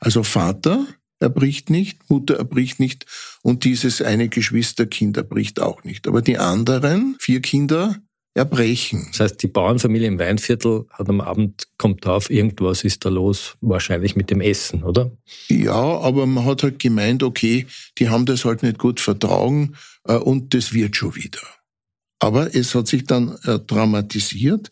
Also 0.00 0.22
Vater 0.22 0.86
erbricht 1.20 1.70
nicht, 1.70 2.10
Mutter 2.10 2.36
erbricht 2.36 2.80
nicht 2.80 3.06
und 3.42 3.64
dieses 3.64 4.02
eine 4.02 4.28
Geschwisterkind 4.28 5.16
erbricht 5.16 5.60
auch 5.60 5.84
nicht. 5.84 6.08
Aber 6.08 6.22
die 6.22 6.38
anderen 6.38 7.16
vier 7.20 7.40
Kinder 7.40 7.96
erbrechen. 8.34 9.06
Das 9.10 9.20
heißt, 9.20 9.42
die 9.42 9.48
Bauernfamilie 9.48 10.08
im 10.08 10.18
Weinviertel 10.18 10.86
hat 10.90 11.08
am 11.08 11.20
Abend, 11.20 11.68
kommt 11.76 12.06
auf, 12.06 12.30
irgendwas 12.30 12.82
ist 12.84 13.04
da 13.04 13.10
los, 13.10 13.56
wahrscheinlich 13.60 14.16
mit 14.16 14.30
dem 14.30 14.40
Essen, 14.40 14.82
oder? 14.82 15.10
Ja, 15.48 15.72
aber 15.72 16.26
man 16.26 16.44
hat 16.46 16.62
halt 16.62 16.78
gemeint, 16.78 17.22
okay, 17.22 17.66
die 17.98 18.08
haben 18.08 18.24
das 18.24 18.44
halt 18.44 18.62
nicht 18.62 18.78
gut 18.78 19.00
vertragen 19.00 19.74
äh, 20.04 20.14
und 20.14 20.54
das 20.54 20.72
wird 20.72 20.96
schon 20.96 21.14
wieder. 21.14 21.40
Aber 22.20 22.54
es 22.54 22.74
hat 22.74 22.86
sich 22.86 23.04
dann 23.04 23.36
äh, 23.44 23.58
dramatisiert, 23.58 24.70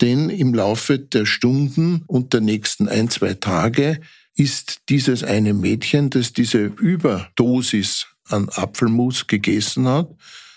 denn 0.00 0.28
im 0.28 0.52
Laufe 0.52 0.98
der 0.98 1.26
Stunden 1.26 2.02
und 2.06 2.32
der 2.32 2.40
nächsten 2.40 2.88
ein, 2.88 3.08
zwei 3.08 3.34
Tage 3.34 4.00
ist 4.34 4.80
dieses 4.88 5.22
eine 5.22 5.54
Mädchen, 5.54 6.10
das 6.10 6.32
diese 6.32 6.64
Überdosis 6.64 8.06
an 8.28 8.48
Apfelmus 8.50 9.26
gegessen 9.26 9.88
hat, 9.88 10.10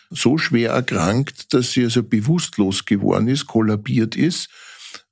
so 0.10 0.38
schwer 0.38 0.72
erkrankt, 0.72 1.54
dass 1.54 1.72
sie 1.72 1.84
also 1.84 2.04
bewusstlos 2.04 2.86
geworden 2.86 3.28
ist, 3.28 3.48
kollabiert 3.48 4.16
ist. 4.16 4.50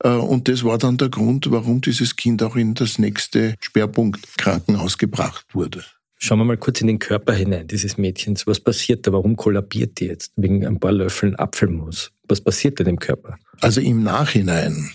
Äh, 0.04 0.10
und 0.10 0.48
das 0.48 0.63
war 0.63 0.77
dann 0.77 0.98
der 0.98 1.10
Grund, 1.10 1.51
warum 1.51 1.82
dieses 1.82 2.16
Kind 2.16 2.42
auch 2.44 2.56
in 2.56 2.74
das 2.74 3.00
nächste 3.00 3.56
Schwerpunktkrankenhaus 3.62 4.98
gebracht 4.98 5.46
wurde. 5.54 5.84
Schauen 6.20 6.39
wir 6.39 6.46
mal 6.46 6.58
kurz 6.58 6.82
in 6.82 6.88
den 6.88 6.98
Körper 6.98 7.34
hinein 7.34 7.68
dieses 7.68 7.98
Mädchens. 7.98 8.48
Was 8.48 8.60
passiert 8.60 9.06
da? 9.06 9.13
Warum 9.13 9.36
kollabiert 9.36 10.00
die 10.00 10.06
jetzt 10.06 10.32
wegen 10.36 10.66
ein 10.66 10.80
paar 10.80 10.92
Löffeln 10.92 11.36
Apfelmus? 11.36 12.12
Was 12.27 12.42
passiert 12.42 12.80
denn 12.80 12.88
im 12.88 12.98
Körper? 12.98 13.38
Also 13.62 13.82
im 13.82 14.01
Nachhinein, 14.01 14.89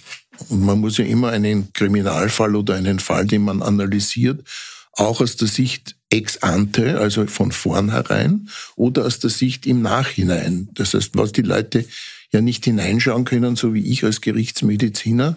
und 0.48 0.64
man 0.64 0.80
muss 0.80 0.98
ja 0.98 1.04
immer 1.04 1.28
einen 1.28 1.72
Kriminalfall 1.72 2.56
oder 2.56 2.74
einen 2.74 2.98
Fall, 2.98 3.24
den 3.26 3.42
man 3.42 3.62
analysiert, 3.62 4.42
auch 4.94 5.20
aus 5.20 5.36
der 5.36 5.48
Sicht 5.48 5.96
ex 6.12 6.38
ante, 6.38 7.00
also 7.00 7.26
von 7.26 7.52
vornherein, 7.52 8.48
oder 8.76 9.06
aus 9.06 9.18
der 9.18 9.30
Sicht 9.30 9.66
im 9.66 9.82
Nachhinein. 9.82 10.68
Das 10.74 10.94
heißt, 10.94 11.12
was 11.14 11.32
die 11.32 11.42
Leute 11.42 11.86
ja 12.30 12.40
nicht 12.40 12.64
hineinschauen 12.64 13.24
können, 13.24 13.56
so 13.56 13.74
wie 13.74 13.86
ich 13.90 14.04
als 14.04 14.20
Gerichtsmediziner. 14.20 15.36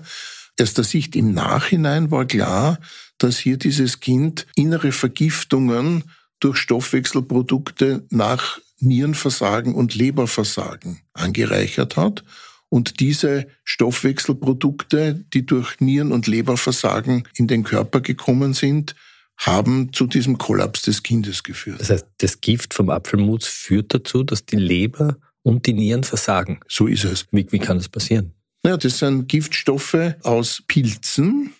Aus 0.59 0.73
der 0.73 0.83
Sicht 0.83 1.15
im 1.15 1.33
Nachhinein 1.33 2.11
war 2.11 2.25
klar, 2.25 2.79
dass 3.17 3.37
hier 3.37 3.57
dieses 3.57 3.99
Kind 4.01 4.45
innere 4.55 4.91
Vergiftungen 4.91 6.03
durch 6.39 6.57
Stoffwechselprodukte 6.57 8.03
nach 8.09 8.59
Nierenversagen 8.79 9.73
und 9.73 9.95
Leberversagen 9.95 10.99
angereichert 11.13 11.95
hat. 11.95 12.23
Und 12.67 12.99
diese 12.99 13.47
Stoffwechselprodukte, 13.63 15.23
die 15.33 15.45
durch 15.45 15.79
Nieren- 15.79 16.11
und 16.11 16.27
Leberversagen 16.27 17.27
in 17.35 17.47
den 17.47 17.63
Körper 17.63 18.01
gekommen 18.01 18.53
sind, 18.53 18.95
haben 19.37 19.91
zu 19.93 20.07
diesem 20.07 20.37
Kollaps 20.37 20.83
des 20.83 21.03
Kindes 21.03 21.43
geführt. 21.43 21.79
Das 21.79 21.89
heißt, 21.89 22.07
das 22.17 22.41
Gift 22.41 22.73
vom 22.73 22.89
Apfelmus 22.89 23.45
führt 23.47 23.93
dazu, 23.93 24.23
dass 24.23 24.45
die 24.45 24.55
Leber 24.55 25.17
und 25.43 25.65
die 25.65 25.73
Nieren 25.73 26.03
versagen. 26.03 26.59
So 26.67 26.87
ist 26.87 27.03
es. 27.03 27.27
Wie, 27.31 27.45
wie 27.51 27.59
kann 27.59 27.77
das 27.77 27.89
passieren? 27.89 28.33
Naja, 28.63 28.77
das 28.77 28.99
sind 28.99 29.27
Giftstoffe 29.27 30.15
aus 30.23 30.63
Pilzen, 30.67 31.53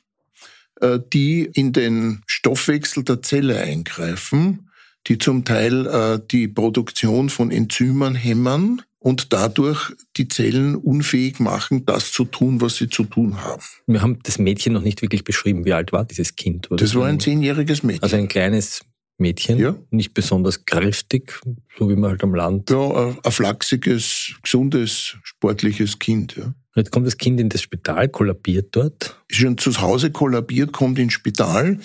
äh, 0.81 0.99
die 1.13 1.43
in 1.53 1.71
den 1.71 2.23
Stoffwechsel 2.25 3.03
der 3.03 3.21
Zelle 3.21 3.59
eingreifen, 3.59 4.71
die 5.07 5.19
zum 5.19 5.45
Teil 5.45 5.85
äh, 5.85 6.19
die 6.31 6.47
Produktion 6.47 7.29
von 7.29 7.51
Enzymen 7.51 8.15
hämmern 8.15 8.81
und 9.05 9.33
dadurch 9.33 9.93
die 10.17 10.27
Zellen 10.27 10.75
unfähig 10.75 11.39
machen, 11.39 11.85
das 11.85 12.11
zu 12.11 12.25
tun, 12.25 12.59
was 12.59 12.77
sie 12.77 12.89
zu 12.89 13.03
tun 13.03 13.43
haben. 13.43 13.61
Wir 13.85 14.01
haben 14.01 14.17
das 14.23 14.39
Mädchen 14.39 14.73
noch 14.73 14.81
nicht 14.81 15.03
wirklich 15.03 15.23
beschrieben. 15.23 15.63
Wie 15.63 15.73
alt 15.73 15.91
war 15.91 16.05
dieses 16.05 16.35
Kind? 16.35 16.71
Oder 16.71 16.83
das 16.83 16.95
war 16.95 17.05
ein 17.05 17.19
zehnjähriges 17.19 17.83
Mädchen. 17.83 18.01
Also 18.01 18.15
ein 18.15 18.27
kleines 18.27 18.81
Mädchen, 19.19 19.59
ja. 19.59 19.75
nicht 19.91 20.15
besonders 20.15 20.65
kräftig, 20.65 21.39
so 21.77 21.87
wie 21.87 21.95
man 21.95 22.09
halt 22.09 22.23
am 22.23 22.33
Land. 22.33 22.71
Ja, 22.71 23.15
ein 23.23 23.31
flachsiges, 23.31 24.33
gesundes, 24.41 25.17
sportliches 25.21 25.99
Kind. 25.99 26.35
Ja. 26.35 26.55
Jetzt 26.75 26.91
kommt 26.91 27.05
das 27.05 27.19
Kind 27.19 27.39
in 27.39 27.49
das 27.49 27.61
Spital, 27.61 28.09
kollabiert 28.09 28.69
dort. 28.71 29.21
Ist 29.27 29.37
schon 29.37 29.59
zu 29.59 29.79
Hause 29.81 30.09
kollabiert, 30.09 30.73
kommt 30.73 30.97
ins 30.97 31.13
Spital. 31.13 31.77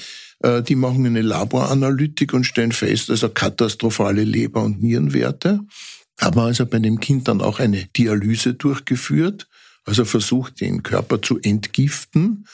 Äh, 0.43 0.63
die 0.63 0.75
machen 0.75 1.05
eine 1.05 1.21
Laboranalytik 1.21 2.33
und 2.33 2.45
stellen 2.45 2.73
fest, 2.73 3.11
also 3.11 3.29
katastrophale 3.29 4.25
Leber- 4.25 4.63
und 4.63 4.81
Nierenwerte. 4.81 5.61
Haben 6.21 6.41
also 6.41 6.67
bei 6.67 6.79
dem 6.79 7.01
Kind 7.01 7.29
dann 7.29 7.41
auch 7.41 7.59
eine 7.59 7.87
Dialyse 7.97 8.55
durchgeführt, 8.55 9.49
also 9.85 10.05
versucht, 10.05 10.61
den 10.61 10.83
Körper 10.83 11.23
zu 11.23 11.39
entgiften 11.41 12.47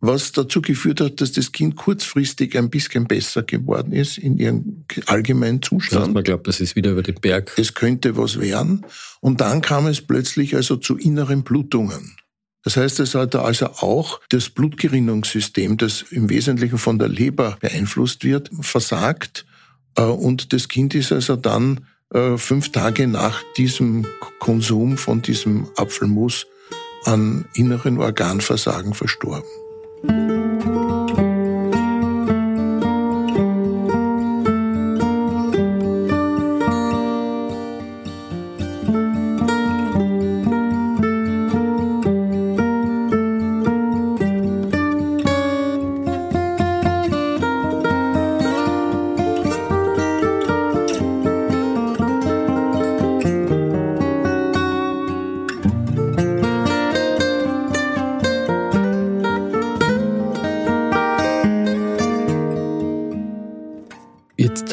was 0.00 0.32
dazu 0.32 0.62
geführt 0.62 1.00
hat, 1.00 1.20
dass 1.20 1.32
das 1.32 1.52
Kind 1.52 1.76
kurzfristig 1.76 2.56
ein 2.56 2.70
bisschen 2.70 3.06
besser 3.06 3.42
geworden 3.42 3.92
ist 3.92 4.18
in 4.18 4.38
ihrem 4.38 4.84
allgemeinen 5.06 5.60
Zustand. 5.60 6.02
Dass 6.02 6.14
man 6.14 6.22
glaubt, 6.22 6.46
das 6.46 6.60
ist 6.60 6.76
wieder 6.76 6.92
über 6.92 7.02
den 7.02 7.16
Berg. 7.16 7.52
Es 7.56 7.74
könnte 7.74 8.16
was 8.16 8.38
werden. 8.38 8.86
Und 9.20 9.40
dann 9.40 9.60
kam 9.60 9.86
es 9.86 10.00
plötzlich 10.00 10.54
also 10.54 10.76
zu 10.76 10.96
inneren 10.96 11.42
Blutungen. 11.42 12.16
Das 12.62 12.76
heißt, 12.76 13.00
es 13.00 13.14
hat 13.14 13.34
also 13.34 13.66
auch 13.66 14.20
das 14.28 14.50
Blutgerinnungssystem, 14.50 15.76
das 15.76 16.02
im 16.10 16.28
Wesentlichen 16.28 16.78
von 16.78 16.98
der 16.98 17.08
Leber 17.08 17.56
beeinflusst 17.60 18.24
wird, 18.24 18.50
versagt. 18.60 19.46
Äh, 19.96 20.02
und 20.02 20.52
das 20.52 20.68
Kind 20.68 20.94
ist 20.94 21.10
also 21.12 21.36
dann 21.36 21.86
fünf 22.36 22.72
Tage 22.72 23.06
nach 23.06 23.42
diesem 23.56 24.06
Konsum 24.38 24.96
von 24.96 25.20
diesem 25.22 25.68
Apfelmus 25.76 26.46
an 27.04 27.44
inneren 27.54 27.98
Organversagen 27.98 28.94
verstorben. 28.94 29.48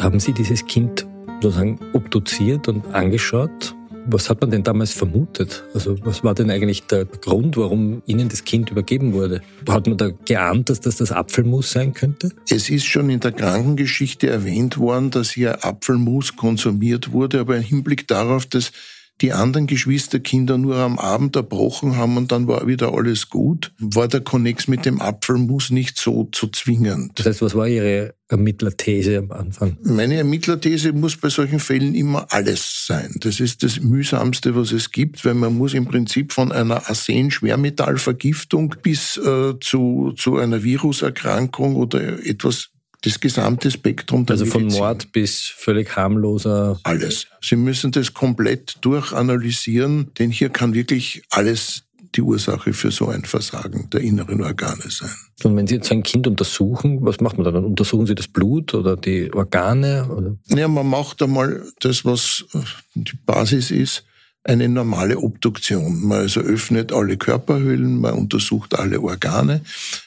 Haben 0.06 0.20
Sie 0.20 0.34
dieses 0.34 0.68
Kind 0.68 1.08
sozusagen 1.42 1.80
obduziert 1.94 2.68
und 2.68 2.86
angeschaut? 2.94 3.74
Was 4.06 4.30
hat 4.30 4.40
man 4.40 4.52
denn 4.52 4.62
damals 4.62 4.94
vermutet? 4.94 5.64
Also 5.74 5.98
was 6.06 6.24
war 6.24 6.36
denn 6.36 6.52
eigentlich 6.52 6.84
der 6.84 7.06
Grund, 7.06 7.58
warum 7.58 8.04
Ihnen 8.06 8.30
das 8.30 8.44
Kind 8.44 8.70
übergeben 8.70 9.14
wurde? 9.14 9.42
Hat 9.68 9.88
man 9.88 9.98
da 9.98 10.12
geahnt, 10.12 10.70
dass 10.70 10.80
das 10.80 10.98
das 10.98 11.12
Apfelmus 11.12 11.72
sein 11.72 11.96
könnte? 11.96 12.30
Es 12.48 12.70
ist 12.70 12.86
schon 12.86 13.10
in 13.10 13.20
der 13.20 13.32
Krankengeschichte 13.32 14.30
erwähnt 14.30 14.78
worden, 14.78 15.10
dass 15.10 15.32
hier 15.32 15.66
Apfelmus 15.66 16.36
konsumiert 16.36 17.12
wurde, 17.12 17.40
aber 17.40 17.58
im 17.58 17.64
Hinblick 17.64 18.08
darauf, 18.08 18.46
dass 18.46 18.74
die 19.22 19.32
anderen 19.32 19.68
Geschwisterkinder 19.68 20.58
nur 20.58 20.78
am 20.78 21.00
Abend 21.00 21.36
erbrochen 21.36 21.96
haben 21.96 22.18
und 22.18 22.32
dann 22.32 22.48
war 22.48 22.68
wieder 22.68 22.94
alles 22.94 23.30
gut, 23.30 23.72
war 23.80 24.08
der 24.08 24.22
Konnex 24.22 24.68
mit 24.68 24.86
dem 24.86 25.02
Apfelmus 25.02 25.70
nicht 25.70 25.98
so 25.98 26.28
zu 26.32 26.48
zwingend. 26.48 27.18
Das 27.20 27.26
heißt, 27.28 27.42
was 27.42 27.56
war 27.56 27.68
Ihre 27.68 28.14
Ermittlerthese 28.28 29.20
am 29.20 29.32
Anfang? 29.32 29.78
Meine 29.84 30.16
Ermittlerthese 30.16 30.92
muss 30.92 31.16
bei 31.16 31.30
solchen 31.30 31.60
Fällen 31.60 31.96
immer 31.96 32.28
alles 32.32 32.86
sein. 32.88 33.16
Das 33.22 33.40
ist 33.40 33.64
das 33.64 33.80
mühsamste, 33.80 34.56
was 34.56 34.74
es 34.74 34.92
gibt, 34.92 35.24
weil 35.24 35.36
man 35.36 35.56
muss 35.58 35.74
im 35.74 35.86
Prinzip 35.86 36.34
von 36.34 36.52
einer 36.52 36.90
Arsen-Schwermetallvergiftung 36.90 38.76
bis 38.82 39.16
äh, 39.18 39.54
zu, 39.62 40.14
zu 40.18 40.38
einer 40.38 40.64
Viruserkrankung 40.64 41.76
oder 41.76 42.26
etwas 42.26 42.72
das 43.06 43.20
gesamte 43.20 43.72
Spektrum 43.72 44.26
der 44.26 44.34
Also 44.34 44.46
von 44.46 44.64
Medizin. 44.64 44.82
Mord 44.82 45.12
bis 45.12 45.42
völlig 45.42 45.96
harmloser. 45.96 46.80
Alles. 46.84 47.28
Sie 47.42 47.56
müssen 47.56 47.92
das 47.92 48.14
komplett 48.14 48.78
durchanalysieren, 48.82 50.12
denn 50.18 50.32
hier 50.32 50.50
kann 50.50 50.74
wirklich 50.74 51.24
alles 51.30 51.84
die 52.16 52.22
Ursache 52.22 52.74
für 52.74 52.92
so 52.92 53.10
ein 53.10 53.26
Versagen 53.26 53.90
der 53.90 54.02
inneren 54.02 54.42
Organe 54.42 54.90
sein. 54.90 55.12
Und 55.44 55.56
wenn 55.58 55.68
Sie 55.68 55.76
jetzt 55.76 55.92
ein 55.92 56.04
Kind 56.04 56.28
untersuchen, 56.28 57.00
was 57.02 57.20
macht 57.20 57.38
man 57.38 57.44
dann? 57.44 57.66
Untersuchen 57.66 58.08
Sie 58.08 58.16
das 58.16 58.28
Blut 58.28 58.74
oder 58.74 58.96
die 58.96 59.34
Organe? 59.34 60.08
Oder? 60.10 60.36
Ja, 60.48 60.68
man 60.68 60.88
macht 60.88 61.22
einmal 61.22 61.64
das, 61.82 62.06
was 62.06 62.46
die 62.94 63.18
Basis 63.26 63.70
ist 63.70 64.06
eine 64.46 64.70
normale 64.70 65.18
Obduktion. 65.18 66.06
Man 66.06 66.20
also 66.20 66.40
öffnet 66.40 66.94
alle 66.94 67.18
Körperhöhlen, 67.18 68.00
man 68.00 68.14
untersucht 68.14 68.78
alle 68.78 69.02
Organe, 69.02 69.62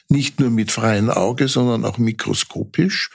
nicht 0.07 0.39
nur 0.39 0.49
mit 0.49 0.71
freiem 0.71 1.09
Auge, 1.09 1.47
sondern 1.47 1.85
auch 1.85 1.97
mikroskopisch. 1.97 3.09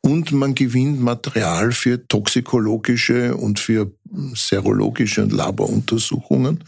Und 0.00 0.30
man 0.30 0.54
gewinnt 0.54 1.00
Material 1.00 1.72
für 1.72 2.06
toxikologische 2.06 3.36
und 3.36 3.58
für 3.58 3.90
serologische 4.34 5.24
und 5.24 5.32
Laboruntersuchungen, 5.32 6.62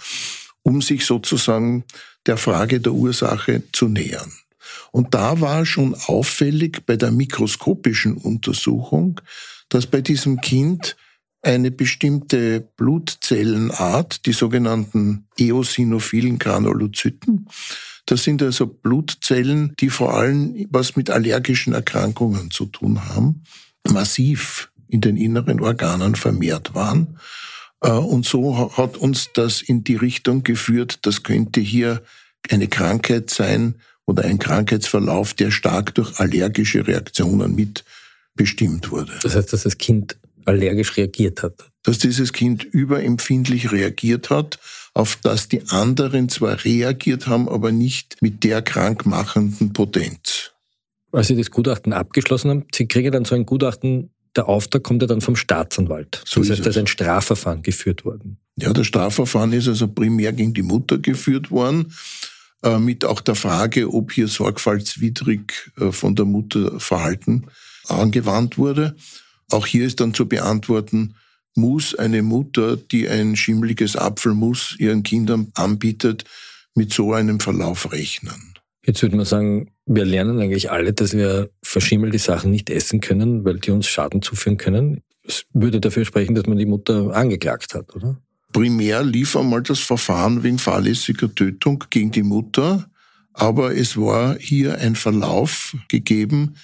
um 0.62 0.82
sich 0.82 1.06
sozusagen 1.06 1.84
der 2.26 2.36
Frage 2.36 2.80
der 2.80 2.92
Ursache 2.92 3.62
zu 3.72 3.86
nähern. 3.86 4.32
Und 4.90 5.14
da 5.14 5.40
war 5.40 5.64
schon 5.64 5.94
auffällig 5.94 6.84
bei 6.84 6.96
der 6.96 7.12
mikroskopischen 7.12 8.16
Untersuchung, 8.16 9.20
dass 9.68 9.86
bei 9.86 10.00
diesem 10.00 10.40
Kind 10.40 10.96
eine 11.42 11.70
bestimmte 11.70 12.60
Blutzellenart, 12.76 14.26
die 14.26 14.32
sogenannten 14.32 15.26
eosinophilen 15.38 16.38
Granulozyten. 16.38 17.48
Das 18.06 18.24
sind 18.24 18.42
also 18.42 18.66
Blutzellen, 18.66 19.74
die 19.80 19.90
vor 19.90 20.14
allem 20.14 20.66
was 20.70 20.96
mit 20.96 21.10
allergischen 21.10 21.72
Erkrankungen 21.72 22.50
zu 22.50 22.66
tun 22.66 23.08
haben, 23.08 23.44
massiv 23.88 24.70
in 24.88 25.00
den 25.00 25.16
inneren 25.16 25.60
Organen 25.60 26.14
vermehrt 26.14 26.74
waren. 26.74 27.18
Äh, 27.80 27.90
und 27.92 28.26
so 28.26 28.76
hat 28.76 28.96
uns 28.96 29.28
das 29.34 29.62
in 29.62 29.84
die 29.84 29.96
Richtung 29.96 30.42
geführt, 30.42 31.00
das 31.02 31.22
könnte 31.22 31.60
hier 31.60 32.02
eine 32.50 32.68
Krankheit 32.68 33.30
sein 33.30 33.76
oder 34.06 34.24
ein 34.24 34.38
Krankheitsverlauf, 34.38 35.34
der 35.34 35.50
stark 35.50 35.94
durch 35.94 36.18
allergische 36.18 36.86
Reaktionen 36.86 37.54
mit 37.54 37.84
bestimmt 38.34 38.90
wurde. 38.90 39.12
Das 39.22 39.36
heißt, 39.36 39.52
dass 39.52 39.62
das 39.62 39.78
Kind 39.78 40.16
allergisch 40.44 40.96
reagiert 40.96 41.42
hat. 41.42 41.70
Dass 41.82 41.98
dieses 41.98 42.32
Kind 42.32 42.64
überempfindlich 42.64 43.72
reagiert 43.72 44.30
hat, 44.30 44.58
auf 44.94 45.18
das 45.22 45.48
die 45.48 45.62
anderen 45.68 46.28
zwar 46.28 46.64
reagiert 46.64 47.26
haben, 47.26 47.48
aber 47.48 47.72
nicht 47.72 48.16
mit 48.20 48.44
der 48.44 48.62
krankmachenden 48.62 49.72
Potenz. 49.72 50.52
Als 51.12 51.28
Sie 51.28 51.36
das 51.36 51.50
Gutachten 51.50 51.92
abgeschlossen 51.92 52.50
haben, 52.50 52.66
Sie 52.74 52.86
kriegen 52.86 53.12
dann 53.12 53.24
so 53.24 53.34
ein 53.34 53.46
Gutachten, 53.46 54.10
der 54.36 54.48
Auftrag 54.48 54.82
kommt 54.82 55.02
ja 55.02 55.08
dann 55.08 55.20
vom 55.20 55.36
Staatsanwalt. 55.36 56.22
So 56.24 56.40
das 56.40 56.50
heißt, 56.50 56.66
da 56.66 56.70
ist 56.70 56.78
ein 56.78 56.86
Strafverfahren 56.86 57.62
geführt 57.62 58.04
worden. 58.04 58.38
Ja, 58.56 58.72
das 58.72 58.86
Strafverfahren 58.86 59.52
ist 59.52 59.68
also 59.68 59.88
primär 59.88 60.32
gegen 60.32 60.54
die 60.54 60.62
Mutter 60.62 60.98
geführt 60.98 61.50
worden, 61.50 61.92
äh, 62.62 62.78
mit 62.78 63.04
auch 63.04 63.20
der 63.20 63.34
Frage, 63.34 63.92
ob 63.92 64.12
hier 64.12 64.28
sorgfaltswidrig 64.28 65.72
äh, 65.80 65.90
von 65.90 66.14
der 66.14 66.26
Mutter 66.26 66.78
Verhalten 66.78 67.46
angewandt 67.88 68.58
wurde. 68.58 68.94
Auch 69.50 69.66
hier 69.66 69.86
ist 69.86 70.00
dann 70.00 70.14
zu 70.14 70.26
beantworten, 70.26 71.14
muss 71.54 71.94
eine 71.94 72.22
Mutter, 72.22 72.76
die 72.76 73.08
ein 73.08 73.36
schimmliges 73.36 73.96
Apfelmus 73.96 74.76
ihren 74.78 75.02
Kindern 75.02 75.48
anbietet, 75.54 76.24
mit 76.74 76.92
so 76.92 77.12
einem 77.12 77.40
Verlauf 77.40 77.92
rechnen? 77.92 78.54
Jetzt 78.86 79.02
würde 79.02 79.16
man 79.16 79.26
sagen, 79.26 79.72
wir 79.86 80.04
lernen 80.04 80.40
eigentlich 80.40 80.70
alle, 80.70 80.92
dass 80.92 81.12
wir 81.12 81.50
verschimmelte 81.62 82.18
Sachen 82.18 82.50
nicht 82.50 82.70
essen 82.70 83.00
können, 83.00 83.44
weil 83.44 83.58
die 83.58 83.72
uns 83.72 83.88
Schaden 83.88 84.22
zuführen 84.22 84.56
können. 84.56 85.02
Es 85.26 85.44
würde 85.52 85.80
dafür 85.80 86.04
sprechen, 86.04 86.34
dass 86.34 86.46
man 86.46 86.56
die 86.56 86.66
Mutter 86.66 87.14
angeklagt 87.14 87.74
hat, 87.74 87.94
oder? 87.94 88.18
Primär 88.52 89.04
lief 89.04 89.36
einmal 89.36 89.62
das 89.62 89.80
Verfahren 89.80 90.42
wegen 90.42 90.58
fahrlässiger 90.58 91.32
Tötung 91.32 91.84
gegen 91.90 92.10
die 92.10 92.22
Mutter, 92.22 92.88
aber 93.32 93.76
es 93.76 93.96
war 93.96 94.36
hier 94.38 94.78
ein 94.78 94.96
Verlauf 94.96 95.76
gegeben, 95.88 96.56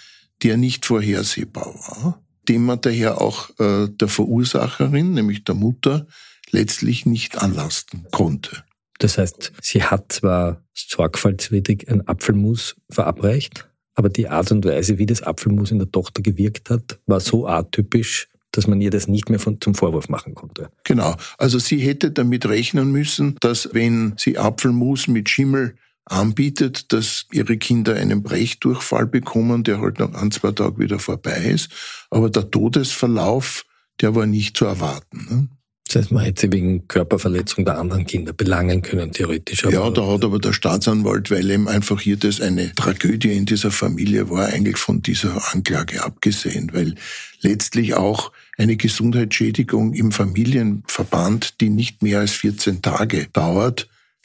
der 0.42 0.56
nicht 0.56 0.86
vorhersehbar 0.86 1.74
war 1.74 2.25
dem 2.48 2.64
man 2.64 2.80
daher 2.80 3.20
auch 3.20 3.50
äh, 3.58 3.88
der 3.88 4.08
Verursacherin, 4.08 5.12
nämlich 5.12 5.44
der 5.44 5.54
Mutter, 5.54 6.06
letztlich 6.50 7.06
nicht 7.06 7.38
anlasten 7.38 8.06
konnte. 8.12 8.64
Das 8.98 9.18
heißt, 9.18 9.52
sie 9.60 9.82
hat 9.82 10.12
zwar 10.12 10.62
sorgfaltswidrig 10.74 11.88
ein 11.90 12.06
Apfelmus 12.08 12.76
verabreicht, 12.90 13.68
aber 13.94 14.08
die 14.08 14.28
Art 14.28 14.52
und 14.52 14.64
Weise, 14.64 14.98
wie 14.98 15.06
das 15.06 15.22
Apfelmus 15.22 15.70
in 15.70 15.78
der 15.78 15.90
Tochter 15.90 16.22
gewirkt 16.22 16.70
hat, 16.70 16.98
war 17.06 17.20
so 17.20 17.46
atypisch, 17.46 18.28
dass 18.52 18.66
man 18.66 18.80
ihr 18.80 18.90
das 18.90 19.08
nicht 19.08 19.28
mehr 19.28 19.38
von, 19.38 19.60
zum 19.60 19.74
Vorwurf 19.74 20.08
machen 20.08 20.34
konnte. 20.34 20.70
Genau. 20.84 21.14
Also 21.36 21.58
sie 21.58 21.78
hätte 21.78 22.10
damit 22.10 22.46
rechnen 22.46 22.90
müssen, 22.90 23.36
dass 23.40 23.70
wenn 23.72 24.14
sie 24.16 24.38
Apfelmus 24.38 25.08
mit 25.08 25.28
Schimmel 25.28 25.76
anbietet, 26.06 26.92
dass 26.92 27.26
ihre 27.32 27.56
Kinder 27.56 27.94
einen 27.94 28.22
Brechdurchfall 28.22 29.06
bekommen, 29.06 29.64
der 29.64 29.80
halt 29.80 29.98
nach 29.98 30.14
ein, 30.14 30.30
zwei 30.30 30.52
Tagen 30.52 30.78
wieder 30.78 30.98
vorbei 30.98 31.36
ist. 31.52 31.70
Aber 32.10 32.30
der 32.30 32.50
Todesverlauf, 32.50 33.64
der 34.00 34.14
war 34.14 34.26
nicht 34.26 34.56
zu 34.56 34.64
erwarten. 34.64 35.26
Ne? 35.28 35.48
Das 35.86 35.96
heißt, 36.02 36.12
man 36.12 36.24
hätte 36.24 36.42
sie 36.42 36.52
wegen 36.52 36.88
Körperverletzung 36.88 37.64
der 37.64 37.78
anderen 37.78 38.06
Kinder 38.06 38.32
belangen 38.32 38.82
können, 38.82 39.12
theoretisch. 39.12 39.64
ja, 39.64 39.88
da 39.90 40.06
hat 40.06 40.24
aber 40.24 40.40
der 40.40 40.52
Staatsanwalt, 40.52 41.30
weil 41.30 41.48
eben 41.48 41.68
einfach 41.68 42.00
hier 42.00 42.16
das 42.16 42.40
eine 42.40 42.74
Tragödie 42.74 43.32
in 43.32 43.46
dieser 43.46 43.70
Familie 43.70 44.28
war, 44.28 44.46
eigentlich 44.46 44.78
von 44.78 45.00
dieser 45.00 45.54
Anklage 45.54 46.04
abgesehen, 46.04 46.70
weil 46.72 46.96
letztlich 47.40 47.94
auch 47.94 48.32
eine 48.58 48.76
Gesundheitsschädigung 48.76 49.94
im 49.94 50.10
Familienverband, 50.10 51.60
die 51.60 51.70
nicht 51.70 52.02
mehr 52.02 52.20
als 52.20 52.32
14 52.32 52.82
Tage 52.82 53.28
dauert, 53.32 53.88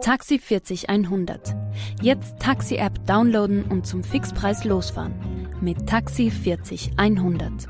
Taxi 0.00 0.38
40100. 0.38 1.54
Jetzt 2.02 2.38
Taxi-App 2.38 3.06
downloaden 3.06 3.64
und 3.64 3.86
zum 3.86 4.02
Fixpreis 4.02 4.64
losfahren. 4.64 5.48
Mit 5.60 5.86
Taxi 5.86 6.30
40100. 6.30 7.68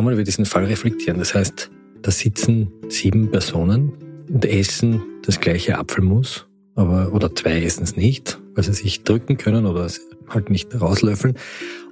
nochmal 0.00 0.14
über 0.14 0.24
diesen 0.24 0.46
Fall 0.46 0.64
reflektieren. 0.64 1.18
Das 1.18 1.34
heißt, 1.34 1.70
da 2.00 2.10
sitzen 2.10 2.72
sieben 2.88 3.30
Personen 3.30 3.92
und 4.30 4.46
essen 4.46 5.02
das 5.26 5.40
gleiche 5.40 5.76
Apfelmus, 5.76 6.46
aber, 6.74 7.12
oder 7.12 7.34
zwei 7.34 7.62
essen 7.62 7.82
es 7.82 7.96
nicht, 7.96 8.38
weil 8.54 8.64
sie 8.64 8.72
sich 8.72 9.02
drücken 9.04 9.36
können 9.36 9.66
oder 9.66 9.90
halt 10.28 10.48
nicht 10.48 10.80
rauslöffeln. 10.80 11.36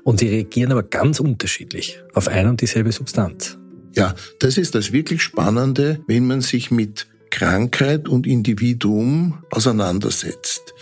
Und 0.05 0.21
sie 0.21 0.29
reagieren 0.29 0.73
aber 0.73 0.85
ganz 0.85 1.21
unterschiedlich 1.21 2.03
auf 2.15 2.29
ein 2.29 2.49
und 2.49 2.63
dieselbe 2.63 2.93
Substanz. 2.93 3.59
Ja, 3.95 4.15
das 4.39 4.57
ist 4.57 4.75
das 4.75 4.91
wirklich 4.91 5.23
Spannende, 5.23 6.01
wenn 6.07 6.27
man 6.27 6.41
sich 6.41 6.71
mit 6.71 7.09
Krankheit 7.31 8.09
und 8.09 8.27
Individuum 8.27 9.45
auseinandersetzt. 9.51 10.73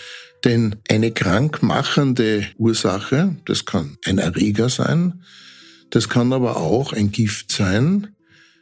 Denn 0.45 0.77
eine 0.89 1.11
krankmachende 1.11 2.47
Ursache, 2.57 3.35
das 3.47 3.65
kann 3.65 3.97
ein 4.05 4.19
Erreger 4.19 4.69
sein, 4.69 5.25
das 5.91 6.09
kann 6.09 6.33
aber 6.33 6.57
auch 6.57 6.93
ein 6.93 7.13
Gift 7.13 7.53
sein, 7.53 8.17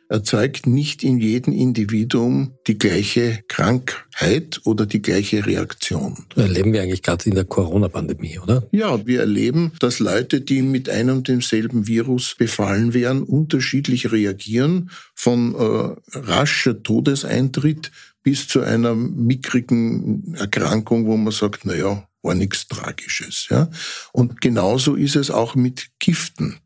erzeugt 0.09 0.67
nicht 0.67 1.03
in 1.03 1.19
jedem 1.19 1.53
Individuum 1.53 2.55
die 2.67 2.79
gleiche 2.79 3.41
Krankheit 3.49 4.61
oder 4.65 4.87
die 4.87 5.03
gleiche 5.03 5.47
Reaktion. 5.47 6.27
Das 6.35 6.45
erleben 6.45 6.73
wir 6.73 6.83
eigentlich 6.83 7.03
gerade 7.03 7.25
in 7.29 7.35
der 7.35 7.45
Corona-Pandemie, 7.45 8.39
oder? 8.39 8.67
Ja, 8.71 9.05
wir 9.07 9.21
erleben, 9.21 9.73
dass 9.81 9.99
Leute, 9.99 10.41
die 10.41 10.63
mit 10.63 10.89
einem 10.89 11.19
und 11.19 11.29
demselben 11.29 11.87
Virus 11.87 12.35
befallen 12.37 12.93
werden, 12.93 13.23
unterschiedlich 13.23 14.13
reagieren, 14.13 14.91
von 15.15 15.55
äh, 15.55 16.19
rascher 16.19 16.83
Todeseintritt 16.83 17.91
bis 18.23 18.47
zu 18.47 18.61
einer 18.61 18.95
mickrigen 18.95 20.35
Erkrankung, 20.35 21.07
wo 21.07 21.17
man 21.17 21.33
sagt, 21.33 21.63
na 21.65 21.75
ja, 21.75 22.07
war 22.23 22.35
nichts 22.35 22.69
Tragisches. 22.69 23.49
Ja? 23.51 23.71
Und 24.13 24.41
genauso 24.41 24.95
ist 24.95 25.17
es 25.17 25.31
auch 25.31 25.55
mit 25.55 25.89
Giften. 25.99 26.59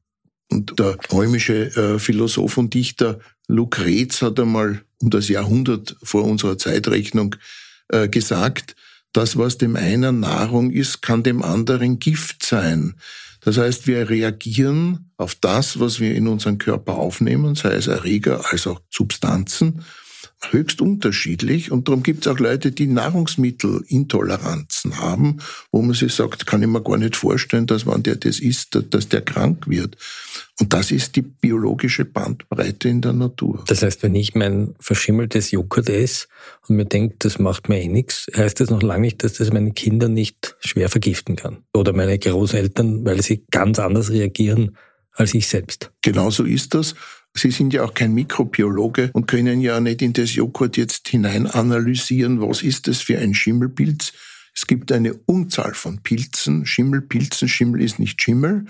Und 0.50 0.78
der 0.78 0.96
römische 1.12 1.74
äh, 1.76 1.98
Philosoph 1.98 2.56
und 2.56 2.74
Dichter 2.74 3.18
Lucrez 3.48 4.22
hat 4.22 4.40
einmal 4.40 4.82
um 5.00 5.10
das 5.10 5.28
Jahrhundert 5.28 5.96
vor 6.02 6.24
unserer 6.24 6.58
Zeitrechnung 6.58 7.36
äh, 7.88 8.08
gesagt, 8.08 8.76
das, 9.12 9.36
was 9.36 9.58
dem 9.58 9.76
einen 9.76 10.20
Nahrung 10.20 10.70
ist, 10.70 11.02
kann 11.02 11.22
dem 11.22 11.42
anderen 11.42 11.98
Gift 11.98 12.44
sein. 12.44 12.94
Das 13.40 13.56
heißt, 13.56 13.86
wir 13.86 14.10
reagieren 14.10 15.10
auf 15.16 15.34
das, 15.34 15.80
was 15.80 16.00
wir 16.00 16.14
in 16.14 16.28
unseren 16.28 16.58
Körper 16.58 16.94
aufnehmen, 16.94 17.54
sei 17.54 17.72
es 17.72 17.86
Erreger 17.86 18.50
als 18.50 18.66
auch 18.66 18.80
Substanzen, 18.90 19.84
höchst 20.50 20.80
unterschiedlich 20.80 21.70
und 21.72 21.88
darum 21.88 22.02
gibt 22.02 22.24
es 22.24 22.32
auch 22.32 22.38
Leute, 22.38 22.72
die 22.72 22.86
Nahrungsmittelintoleranzen 22.86 24.98
haben, 24.98 25.38
wo 25.72 25.82
man 25.82 25.94
sich 25.94 26.14
sagt, 26.14 26.46
kann 26.46 26.62
ich 26.62 26.68
mir 26.68 26.82
gar 26.82 26.96
nicht 26.96 27.16
vorstellen, 27.16 27.66
dass 27.66 27.86
wenn 27.86 28.04
der 28.04 28.16
das 28.16 28.38
isst, 28.38 28.78
dass 28.90 29.08
der 29.08 29.22
krank 29.22 29.68
wird. 29.68 29.96
Und 30.60 30.72
das 30.72 30.90
ist 30.90 31.14
die 31.16 31.22
biologische 31.22 32.04
Bandbreite 32.04 32.88
in 32.88 33.00
der 33.00 33.12
Natur. 33.12 33.62
Das 33.66 33.82
heißt, 33.82 34.02
wenn 34.02 34.14
ich 34.14 34.34
mein 34.34 34.74
verschimmeltes 34.80 35.50
Joghurt 35.50 35.88
esse 35.88 36.26
und 36.68 36.76
mir 36.76 36.84
denke, 36.84 37.16
das 37.18 37.38
macht 37.38 37.68
mir 37.68 37.80
eh 37.80 37.88
nichts, 37.88 38.26
heißt 38.34 38.60
das 38.60 38.70
noch 38.70 38.82
lange 38.82 39.02
nicht, 39.02 39.22
dass 39.24 39.34
das 39.34 39.52
meine 39.52 39.72
Kinder 39.72 40.08
nicht 40.08 40.56
schwer 40.60 40.88
vergiften 40.88 41.36
kann. 41.36 41.58
Oder 41.74 41.92
meine 41.92 42.18
Großeltern, 42.18 43.04
weil 43.04 43.22
sie 43.22 43.44
ganz 43.50 43.78
anders 43.78 44.10
reagieren 44.10 44.76
als 45.18 45.34
ich 45.34 45.48
selbst. 45.48 45.90
Genauso 46.02 46.44
ist 46.44 46.74
das. 46.74 46.94
Sie 47.36 47.50
sind 47.50 47.72
ja 47.72 47.84
auch 47.84 47.94
kein 47.94 48.14
Mikrobiologe 48.14 49.10
und 49.12 49.26
können 49.26 49.60
ja 49.60 49.80
nicht 49.80 50.02
in 50.02 50.12
das 50.12 50.34
Joghurt 50.34 50.76
jetzt 50.76 51.08
hinein 51.08 51.46
analysieren, 51.46 52.40
was 52.40 52.62
ist 52.62 52.88
das 52.88 53.00
für 53.00 53.18
ein 53.18 53.34
Schimmelpilz. 53.34 54.12
Es 54.54 54.66
gibt 54.66 54.90
eine 54.90 55.14
Unzahl 55.26 55.74
von 55.74 56.02
Pilzen, 56.02 56.66
Schimmelpilzen, 56.66 57.48
Schimmel 57.48 57.82
ist 57.82 58.00
nicht 58.00 58.20
Schimmel, 58.20 58.66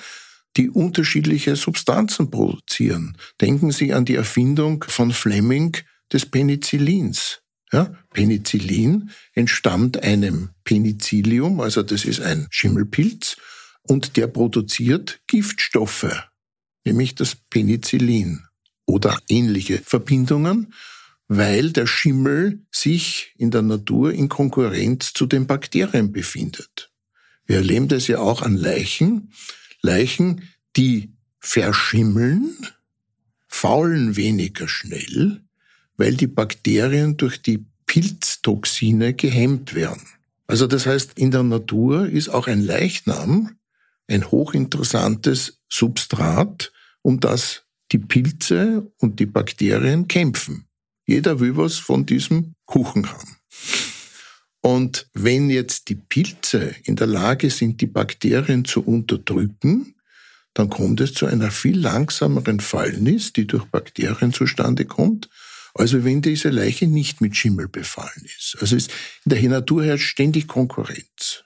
die 0.59 0.69
unterschiedliche 0.69 1.57
Substanzen 1.57 2.31
produzieren. 2.31 3.17
Denken 3.41 3.71
Sie 3.71 3.95
an 3.95 4.05
die 4.05 4.17
Erfindung 4.17 4.85
von 4.87 5.13
Fleming 5.13 5.77
des 6.13 6.27
Penicillins. 6.27 7.41
Ja, 7.73 7.95
Penicillin 8.13 9.11
entstammt 9.35 10.03
einem 10.03 10.51
Penicillium, 10.65 11.61
also 11.61 11.83
das 11.83 12.05
ist 12.05 12.21
ein 12.21 12.47
Schimmelpilz, 12.51 13.37
und 13.83 14.17
der 14.17 14.27
produziert 14.27 15.21
Giftstoffe, 15.27 16.29
nämlich 16.85 17.15
das 17.15 17.35
Penicillin 17.35 18.48
oder 18.89 19.21
ähnliche 19.29 19.79
Verbindungen, 19.79 20.73
weil 21.29 21.73
der 21.73 21.87
Schimmel 21.87 22.61
sich 22.73 23.35
in 23.37 23.51
der 23.51 23.63
Natur 23.63 24.13
in 24.13 24.29
Konkurrenz 24.29 25.13
zu 25.13 25.27
den 25.27 25.47
Bakterien 25.47 26.11
befindet. 26.11 26.91
Wir 27.47 27.57
erleben 27.57 27.89
das 27.89 28.09
ja 28.09 28.19
auch 28.19 28.43
an 28.43 28.57
Leichen. 28.57 29.33
Leichen, 29.83 30.49
die 30.77 31.13
verschimmeln, 31.39 32.57
faulen 33.47 34.17
weniger 34.17 34.69
schnell, 34.69 35.43
weil 35.97 36.17
die 36.17 36.27
Bakterien 36.27 37.17
durch 37.17 37.43
die 37.43 37.67
Pilztoxine 37.87 39.15
gehemmt 39.15 39.75
werden. 39.75 40.07
Also 40.47 40.67
das 40.67 40.87
heißt, 40.87 41.19
in 41.19 41.31
der 41.31 41.43
Natur 41.43 42.09
ist 42.09 42.31
auch 42.31 42.47
ein 42.47 42.63
Leichnam 42.63 43.59
ein 44.09 44.31
hochinteressantes 44.31 45.61
Substrat, 45.69 46.73
um 47.03 47.21
das 47.21 47.65
die 47.93 47.99
Pilze 47.99 48.91
und 48.99 49.19
die 49.21 49.27
Bakterien 49.27 50.09
kämpfen. 50.09 50.67
Jeder 51.07 51.41
will 51.41 51.57
was 51.57 51.77
von 51.77 52.05
diesem 52.05 52.55
Kuchen 52.67 53.11
haben. 53.11 53.37
Und 54.61 55.09
wenn 55.15 55.49
jetzt 55.49 55.89
die 55.89 55.95
Pilze 55.95 56.75
in 56.85 56.97
der 56.97 57.07
Lage 57.07 57.49
sind, 57.51 57.81
die 57.81 57.87
Bakterien 57.87 58.65
zu 58.65 58.85
unterdrücken, 58.85 59.95
dann 60.55 60.69
kommt 60.69 61.01
es 61.01 61.15
zu 61.15 61.27
einer 61.27 61.51
viel 61.51 61.79
langsameren 61.79 62.61
Fallnis, 62.61 63.33
die 63.33 63.47
durch 63.47 63.65
Bakterien 63.67 64.33
zustande 64.33 64.85
kommt, 64.85 65.29
als 65.75 65.93
wenn 66.05 66.21
diese 66.21 66.49
Leiche 66.49 66.87
nicht 66.87 67.21
mit 67.21 67.37
Schimmel 67.37 67.69
befallen 67.69 68.25
ist. 68.25 68.57
Also 68.61 68.77
in 68.77 68.83
der 69.27 69.43
Natur 69.49 69.85
herrscht 69.85 70.09
ständig 70.09 70.49
Konkurrenz. 70.49 71.45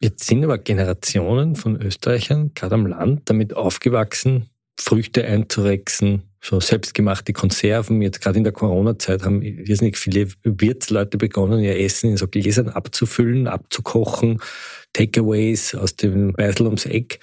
Jetzt 0.00 0.24
sind 0.26 0.42
aber 0.44 0.58
Generationen 0.58 1.56
von 1.56 1.80
Österreichern, 1.80 2.52
gerade 2.54 2.74
am 2.74 2.86
Land, 2.86 3.22
damit 3.26 3.54
aufgewachsen, 3.54 4.50
Früchte 4.78 5.24
einzuwechseln, 5.24 6.24
so 6.40 6.60
selbstgemachte 6.60 7.32
Konserven. 7.32 8.02
Jetzt 8.02 8.20
gerade 8.20 8.38
in 8.38 8.44
der 8.44 8.52
Corona-Zeit 8.52 9.22
haben 9.22 9.42
irrsinnig 9.42 9.96
viele 9.96 10.28
Wirtsleute 10.42 11.16
begonnen, 11.16 11.62
ihr 11.62 11.78
Essen 11.78 12.10
in 12.10 12.16
so 12.16 12.28
Gläsern 12.28 12.68
abzufüllen, 12.68 13.46
abzukochen, 13.46 14.40
Takeaways 14.92 15.74
aus 15.74 15.96
dem 15.96 16.32
Beisel 16.32 16.66
ums 16.66 16.86
Eck. 16.86 17.20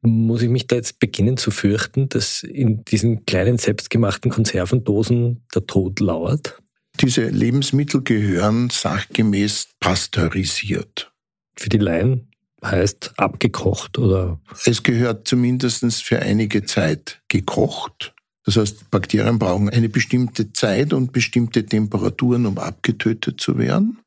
Muss 0.00 0.42
ich 0.42 0.48
mich 0.48 0.66
da 0.66 0.76
jetzt 0.76 0.98
beginnen 0.98 1.36
zu 1.36 1.50
fürchten, 1.50 2.08
dass 2.08 2.42
in 2.42 2.84
diesen 2.84 3.24
kleinen 3.24 3.58
selbstgemachten 3.58 4.30
Konservendosen 4.30 5.44
der 5.54 5.66
Tod 5.66 6.00
lauert? 6.00 6.58
Diese 7.00 7.28
Lebensmittel 7.28 8.02
gehören 8.02 8.68
sachgemäß 8.70 9.68
pasteurisiert. 9.80 11.12
Für 11.56 11.68
die 11.68 11.78
Laien 11.78 12.31
heißt 12.64 13.14
abgekocht 13.16 13.98
oder? 13.98 14.40
Es 14.64 14.82
gehört 14.82 15.26
zumindest 15.26 16.02
für 16.02 16.20
einige 16.20 16.64
Zeit 16.64 17.22
gekocht. 17.28 18.14
Das 18.44 18.56
heißt, 18.56 18.90
Bakterien 18.90 19.38
brauchen 19.38 19.68
eine 19.68 19.88
bestimmte 19.88 20.52
Zeit 20.52 20.92
und 20.92 21.12
bestimmte 21.12 21.64
Temperaturen, 21.64 22.46
um 22.46 22.58
abgetötet 22.58 23.40
zu 23.40 23.58
werden. 23.58 23.98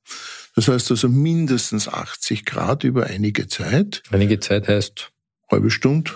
Das 0.55 0.67
heißt 0.67 0.91
also 0.91 1.09
mindestens 1.09 1.87
80 1.87 2.45
Grad 2.45 2.83
über 2.83 3.05
einige 3.05 3.47
Zeit. 3.47 4.03
Einige 4.11 4.39
Zeit 4.39 4.67
heißt? 4.67 5.11
Halbe 5.49 5.69
Stunde, 5.69 6.11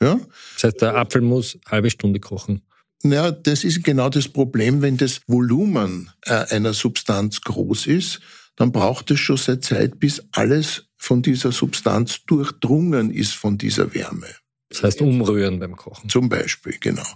ja. 0.00 0.20
Das 0.54 0.64
heißt, 0.64 0.82
der 0.82 0.96
Apfel 0.96 1.22
muss 1.22 1.58
halbe 1.66 1.90
Stunde 1.90 2.20
kochen. 2.20 2.62
Ja, 3.02 3.30
das 3.30 3.64
ist 3.64 3.84
genau 3.84 4.08
das 4.08 4.28
Problem, 4.28 4.82
wenn 4.82 4.96
das 4.96 5.20
Volumen 5.26 6.10
äh, 6.22 6.32
einer 6.54 6.72
Substanz 6.72 7.40
groß 7.42 7.86
ist, 7.86 8.20
dann 8.56 8.72
braucht 8.72 9.10
es 9.10 9.20
schon 9.20 9.36
seit 9.36 9.64
Zeit, 9.64 9.98
bis 9.98 10.22
alles 10.32 10.86
von 11.04 11.22
dieser 11.22 11.52
Substanz 11.52 12.24
durchdrungen 12.26 13.10
ist 13.10 13.34
von 13.34 13.58
dieser 13.58 13.94
Wärme. 13.94 14.26
Das 14.70 14.82
heißt 14.82 15.02
umrühren 15.02 15.60
beim 15.60 15.76
Kochen. 15.76 16.08
Zum 16.08 16.28
Beispiel, 16.28 16.76
genau. 16.80 17.06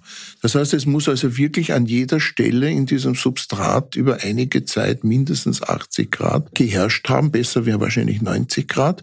Das 0.42 0.54
heißt, 0.54 0.74
es 0.74 0.86
muss 0.86 1.08
also 1.08 1.36
wirklich 1.36 1.72
an 1.72 1.86
jeder 1.86 2.20
Stelle 2.20 2.70
in 2.70 2.86
diesem 2.86 3.14
Substrat 3.14 3.96
über 3.96 4.18
einige 4.22 4.64
Zeit 4.64 5.02
mindestens 5.02 5.62
80 5.62 6.10
Grad 6.10 6.54
geherrscht 6.54 7.08
haben. 7.08 7.32
Besser 7.32 7.66
wäre 7.66 7.80
wahrscheinlich 7.80 8.20
90 8.20 8.68
Grad. 8.68 9.02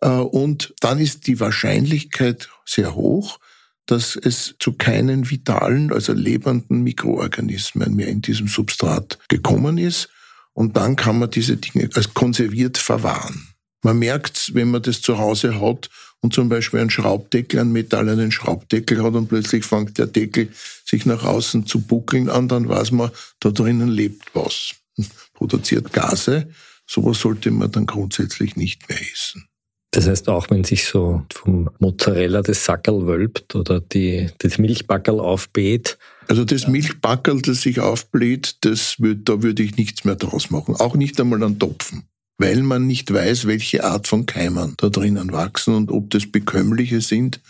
Äh, 0.00 0.08
und 0.08 0.74
dann 0.80 0.98
ist 0.98 1.26
die 1.26 1.38
Wahrscheinlichkeit 1.38 2.48
sehr 2.64 2.94
hoch, 2.94 3.38
dass 3.86 4.16
es 4.16 4.56
zu 4.58 4.72
keinen 4.72 5.30
vitalen, 5.30 5.92
also 5.92 6.12
lebenden 6.12 6.82
Mikroorganismen 6.82 7.94
mehr 7.94 8.08
in 8.08 8.22
diesem 8.22 8.48
Substrat 8.48 9.18
gekommen 9.28 9.76
ist. 9.78 10.08
Und 10.54 10.76
dann 10.76 10.96
kann 10.96 11.18
man 11.18 11.30
diese 11.30 11.58
Dinge 11.58 11.90
als 11.94 12.14
konserviert 12.14 12.78
verwahren. 12.78 13.51
Man 13.82 13.98
merkt's, 13.98 14.54
wenn 14.54 14.70
man 14.70 14.82
das 14.82 15.02
zu 15.02 15.18
Hause 15.18 15.60
hat 15.60 15.90
und 16.20 16.32
zum 16.32 16.48
Beispiel 16.48 16.80
einen 16.80 16.90
Schraubdeckel, 16.90 17.58
einen 17.60 17.72
metallenen 17.72 18.30
Schraubdeckel 18.30 19.02
hat 19.02 19.14
und 19.14 19.28
plötzlich 19.28 19.64
fängt 19.64 19.98
der 19.98 20.06
Deckel 20.06 20.48
sich 20.84 21.04
nach 21.04 21.24
außen 21.24 21.66
zu 21.66 21.80
buckeln 21.80 22.30
an, 22.30 22.48
dann 22.48 22.68
weiß 22.68 22.92
man, 22.92 23.10
da 23.40 23.50
drinnen 23.50 23.88
lebt 23.88 24.34
was, 24.34 24.76
produziert 25.34 25.92
Gase. 25.92 26.48
Sowas 26.86 27.20
sollte 27.20 27.50
man 27.50 27.72
dann 27.72 27.86
grundsätzlich 27.86 28.56
nicht 28.56 28.88
mehr 28.88 29.00
essen. 29.00 29.46
Das 29.90 30.08
heißt, 30.08 30.28
auch 30.28 30.48
wenn 30.48 30.64
sich 30.64 30.86
so 30.86 31.22
vom 31.32 31.68
Mozzarella 31.78 32.40
das 32.40 32.64
Sackerl 32.64 33.06
wölbt 33.06 33.54
oder 33.54 33.80
die, 33.80 34.30
das 34.38 34.58
Milchbackerl 34.58 35.20
aufbläht. 35.20 35.98
Also 36.28 36.44
das 36.44 36.66
Milchbackerl, 36.66 37.42
das 37.42 37.60
sich 37.60 37.80
aufbläht, 37.80 38.56
das 38.62 38.96
da 38.98 39.42
würde 39.42 39.62
ich 39.62 39.76
nichts 39.76 40.04
mehr 40.04 40.14
draus 40.14 40.50
machen. 40.50 40.76
Auch 40.76 40.94
nicht 40.94 41.20
einmal 41.20 41.42
einen 41.42 41.58
Topfen 41.58 42.04
weil 42.38 42.62
man 42.62 42.86
nicht 42.86 43.12
weiß, 43.12 43.46
welche 43.46 43.84
Art 43.84 44.08
von 44.08 44.26
Keimern 44.26 44.74
da 44.76 44.88
drinnen 44.88 45.32
wachsen 45.32 45.74
und 45.74 45.90
ob 45.90 46.10
das 46.10 46.26
bekömmliche 46.26 47.00
sind 47.00 47.40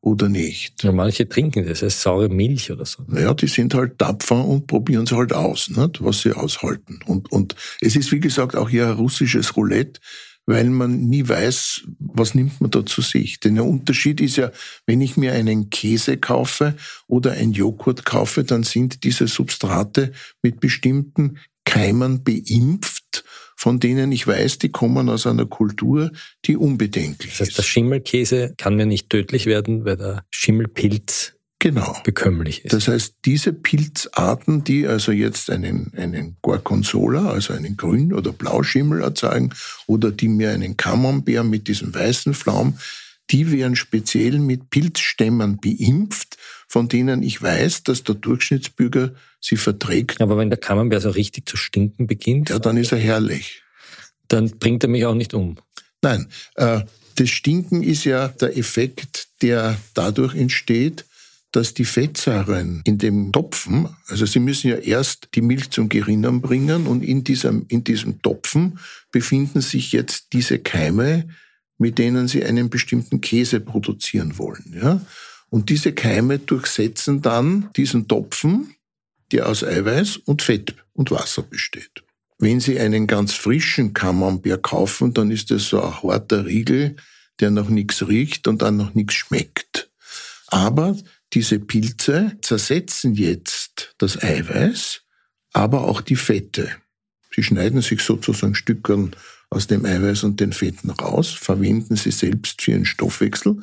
oder 0.00 0.28
nicht. 0.28 0.82
Ja, 0.82 0.92
manche 0.92 1.28
trinken 1.28 1.66
das 1.66 1.82
als 1.82 2.02
saure 2.02 2.28
Milch 2.28 2.70
oder 2.70 2.86
so. 2.86 3.04
Naja, 3.06 3.34
die 3.34 3.48
sind 3.48 3.74
halt 3.74 3.98
tapfer 3.98 4.44
und 4.44 4.66
probieren 4.66 5.04
es 5.04 5.12
halt 5.12 5.32
aus, 5.32 5.68
nicht, 5.68 6.02
was 6.02 6.22
sie 6.22 6.32
aushalten. 6.32 7.00
Und, 7.06 7.30
und 7.30 7.54
es 7.80 7.96
ist, 7.96 8.10
wie 8.12 8.20
gesagt, 8.20 8.56
auch 8.56 8.70
hier 8.70 8.86
ein 8.86 8.94
russisches 8.94 9.56
Roulette, 9.56 10.00
weil 10.46 10.70
man 10.70 11.08
nie 11.08 11.28
weiß, 11.28 11.82
was 11.98 12.34
nimmt 12.34 12.60
man 12.60 12.70
da 12.70 12.84
zu 12.84 13.02
sich. 13.02 13.40
Denn 13.40 13.56
der 13.56 13.66
Unterschied 13.66 14.20
ist 14.20 14.36
ja, 14.36 14.50
wenn 14.86 15.00
ich 15.00 15.16
mir 15.16 15.32
einen 15.32 15.70
Käse 15.70 16.16
kaufe 16.16 16.76
oder 17.06 17.32
ein 17.32 17.52
Joghurt 17.52 18.04
kaufe, 18.04 18.42
dann 18.42 18.62
sind 18.62 19.04
diese 19.04 19.28
Substrate 19.28 20.12
mit 20.42 20.60
bestimmten 20.60 21.38
Keimern 21.64 22.24
beimpft 22.24 22.99
von 23.60 23.78
denen 23.78 24.10
ich 24.10 24.26
weiß, 24.26 24.56
die 24.56 24.70
kommen 24.70 25.10
aus 25.10 25.26
einer 25.26 25.44
Kultur, 25.44 26.10
die 26.46 26.56
unbedenklich 26.56 27.32
ist. 27.32 27.40
Das 27.40 27.48
heißt, 27.48 27.58
der 27.58 27.62
Schimmelkäse 27.62 28.54
kann 28.56 28.74
mir 28.74 28.86
nicht 28.86 29.10
tödlich 29.10 29.44
werden, 29.44 29.84
weil 29.84 29.98
der 29.98 30.24
Schimmelpilz 30.30 31.34
genau. 31.58 31.94
bekömmlich 32.02 32.64
ist. 32.64 32.72
Das 32.72 32.88
heißt, 32.88 33.16
diese 33.26 33.52
Pilzarten, 33.52 34.64
die 34.64 34.86
also 34.86 35.12
jetzt 35.12 35.50
einen, 35.50 35.92
einen 35.94 36.38
Gorgonzola, 36.40 37.28
also 37.28 37.52
einen 37.52 37.76
Grün- 37.76 38.14
oder 38.14 38.32
Blauschimmel 38.32 39.02
erzeugen, 39.02 39.50
oder 39.86 40.10
die 40.10 40.28
mir 40.28 40.52
einen 40.52 40.78
Camembert 40.78 41.44
mit 41.44 41.68
diesem 41.68 41.94
weißen 41.94 42.32
Flaum, 42.32 42.78
die 43.28 43.52
werden 43.52 43.76
speziell 43.76 44.38
mit 44.38 44.70
Pilzstämmen 44.70 45.58
beimpft, 45.60 46.38
von 46.70 46.88
denen 46.88 47.24
ich 47.24 47.42
weiß, 47.42 47.82
dass 47.82 48.04
der 48.04 48.14
Durchschnittsbürger 48.14 49.12
sie 49.40 49.56
verträgt. 49.56 50.20
Aber 50.20 50.38
wenn 50.38 50.50
der 50.50 50.58
Camembert 50.58 51.02
so 51.02 51.10
richtig 51.10 51.48
zu 51.48 51.56
stinken 51.56 52.06
beginnt? 52.06 52.50
Ja, 52.50 52.60
dann 52.60 52.76
ist 52.76 52.92
er 52.92 52.98
herrlich. 52.98 53.64
dann 54.28 54.48
bringt 54.60 54.84
er 54.84 54.88
mich 54.88 55.04
auch 55.04 55.16
nicht 55.16 55.34
um. 55.34 55.56
Nein, 56.00 56.28
äh, 56.54 56.82
das 57.16 57.28
Stinken 57.28 57.82
ist 57.82 58.04
ja 58.04 58.28
der 58.28 58.56
Effekt, 58.56 59.30
der 59.42 59.78
dadurch 59.94 60.36
entsteht, 60.36 61.04
dass 61.50 61.74
die 61.74 61.84
Fettsäuren 61.84 62.82
in 62.84 62.98
dem 62.98 63.32
Topfen, 63.32 63.88
also 64.06 64.24
Sie 64.24 64.38
müssen 64.38 64.68
ja 64.70 64.76
erst 64.76 65.30
die 65.34 65.42
Milch 65.42 65.70
zum 65.70 65.88
Gerinnern 65.88 66.40
bringen 66.40 66.86
und 66.86 67.02
in 67.02 67.24
diesem, 67.24 67.66
in 67.66 67.82
diesem 67.82 68.22
Topfen 68.22 68.78
befinden 69.10 69.60
sich 69.60 69.90
jetzt 69.90 70.32
diese 70.34 70.60
Keime, 70.60 71.28
mit 71.78 71.98
denen 71.98 72.28
Sie 72.28 72.44
einen 72.44 72.70
bestimmten 72.70 73.20
Käse 73.20 73.58
produzieren 73.58 74.38
wollen. 74.38 74.78
Ja? 74.80 75.00
Und 75.50 75.68
diese 75.68 75.92
Keime 75.92 76.38
durchsetzen 76.38 77.22
dann 77.22 77.70
diesen 77.76 78.08
Topfen, 78.08 78.74
der 79.32 79.48
aus 79.48 79.62
Eiweiß 79.64 80.16
und 80.18 80.42
Fett 80.42 80.74
und 80.92 81.10
Wasser 81.10 81.42
besteht. 81.42 82.02
Wenn 82.38 82.60
Sie 82.60 82.80
einen 82.80 83.06
ganz 83.06 83.34
frischen 83.34 83.92
Camembert 83.92 84.62
kaufen, 84.62 85.12
dann 85.12 85.30
ist 85.30 85.50
das 85.50 85.68
so 85.68 85.82
ein 85.82 86.02
harter 86.02 86.46
Riegel, 86.46 86.96
der 87.40 87.50
noch 87.50 87.68
nichts 87.68 88.06
riecht 88.06 88.48
und 88.48 88.62
dann 88.62 88.76
noch 88.76 88.94
nichts 88.94 89.14
schmeckt. 89.14 89.90
Aber 90.46 90.96
diese 91.32 91.58
Pilze 91.58 92.36
zersetzen 92.40 93.14
jetzt 93.14 93.94
das 93.98 94.22
Eiweiß, 94.22 95.02
aber 95.52 95.82
auch 95.82 96.00
die 96.00 96.16
Fette. 96.16 96.70
Sie 97.34 97.42
schneiden 97.42 97.82
sich 97.82 98.00
sozusagen 98.02 98.54
Stückern 98.54 99.14
aus 99.48 99.66
dem 99.66 99.84
Eiweiß 99.84 100.24
und 100.24 100.40
den 100.40 100.52
Fetten 100.52 100.90
raus, 100.90 101.30
verwenden 101.30 101.96
sie 101.96 102.10
selbst 102.10 102.62
für 102.62 102.72
ihren 102.72 102.86
Stoffwechsel 102.86 103.60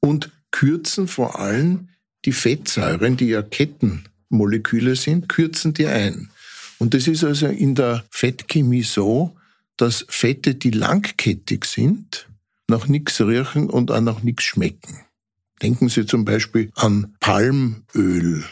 und 0.00 0.30
kürzen 0.50 1.08
vor 1.08 1.38
allem 1.38 1.88
die 2.24 2.32
Fettsäuren, 2.32 3.16
die 3.16 3.28
ja 3.28 3.42
Kettenmoleküle 3.42 4.96
sind, 4.96 5.28
kürzen 5.28 5.74
die 5.74 5.86
ein. 5.86 6.30
Und 6.78 6.94
das 6.94 7.06
ist 7.06 7.24
also 7.24 7.46
in 7.46 7.74
der 7.74 8.04
Fettchemie 8.10 8.82
so, 8.82 9.36
dass 9.76 10.04
Fette, 10.08 10.54
die 10.54 10.70
langkettig 10.70 11.64
sind, 11.64 12.28
nach 12.68 12.88
nichts 12.88 13.20
riechen 13.20 13.70
und 13.70 13.90
auch 13.90 14.00
nach 14.00 14.22
nichts 14.22 14.44
schmecken. 14.44 15.00
Denken 15.62 15.88
Sie 15.88 16.04
zum 16.04 16.24
Beispiel 16.24 16.70
an 16.74 17.16
Palmöl 17.20 18.44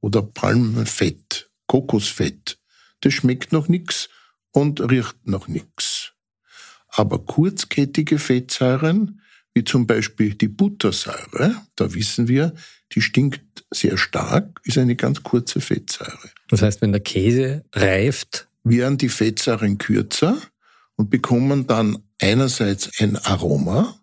oder 0.00 0.22
Palmfett, 0.22 1.50
Kokosfett. 1.66 2.58
Das 3.00 3.12
schmeckt 3.12 3.52
noch 3.52 3.68
nichts 3.68 4.08
und 4.52 4.80
riecht 4.80 5.26
noch 5.26 5.48
nichts. 5.48 6.12
Aber 6.88 7.18
kurzkettige 7.18 8.18
Fettsäuren, 8.18 9.20
wie 9.56 9.64
zum 9.64 9.86
Beispiel 9.86 10.34
die 10.34 10.48
Buttersäure, 10.48 11.56
da 11.76 11.94
wissen 11.94 12.28
wir, 12.28 12.52
die 12.92 13.00
stinkt 13.00 13.64
sehr 13.70 13.96
stark, 13.96 14.60
ist 14.64 14.76
eine 14.76 14.96
ganz 14.96 15.22
kurze 15.22 15.62
Fettsäure. 15.62 16.28
Das 16.50 16.60
heißt, 16.60 16.82
wenn 16.82 16.92
der 16.92 17.00
Käse 17.00 17.64
reift, 17.72 18.48
werden 18.64 18.98
die 18.98 19.08
Fettsäuren 19.08 19.78
kürzer 19.78 20.36
und 20.96 21.08
bekommen 21.08 21.66
dann 21.66 21.96
einerseits 22.20 23.00
ein 23.00 23.16
Aroma, 23.16 23.98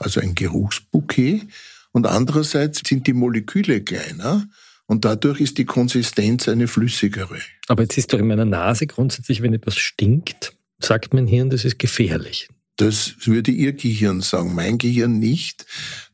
also 0.00 0.20
ein 0.20 0.34
Geruchsbouquet, 0.34 1.46
und 1.92 2.06
andererseits 2.08 2.82
sind 2.84 3.06
die 3.06 3.12
Moleküle 3.12 3.82
kleiner 3.82 4.48
und 4.86 5.04
dadurch 5.04 5.40
ist 5.40 5.58
die 5.58 5.64
Konsistenz 5.64 6.48
eine 6.48 6.66
flüssigere. 6.66 7.38
Aber 7.68 7.84
jetzt 7.84 7.96
ist 7.98 8.12
doch 8.12 8.18
in 8.18 8.26
meiner 8.26 8.44
Nase 8.44 8.88
grundsätzlich, 8.88 9.42
wenn 9.42 9.54
etwas 9.54 9.76
stinkt, 9.76 10.54
sagt 10.80 11.14
mein 11.14 11.28
Hirn, 11.28 11.50
das 11.50 11.64
ist 11.64 11.78
gefährlich. 11.78 12.48
Das 12.78 13.14
würde 13.26 13.50
Ihr 13.50 13.74
Gehirn 13.74 14.22
sagen, 14.22 14.54
mein 14.54 14.78
Gehirn 14.78 15.18
nicht, 15.18 15.66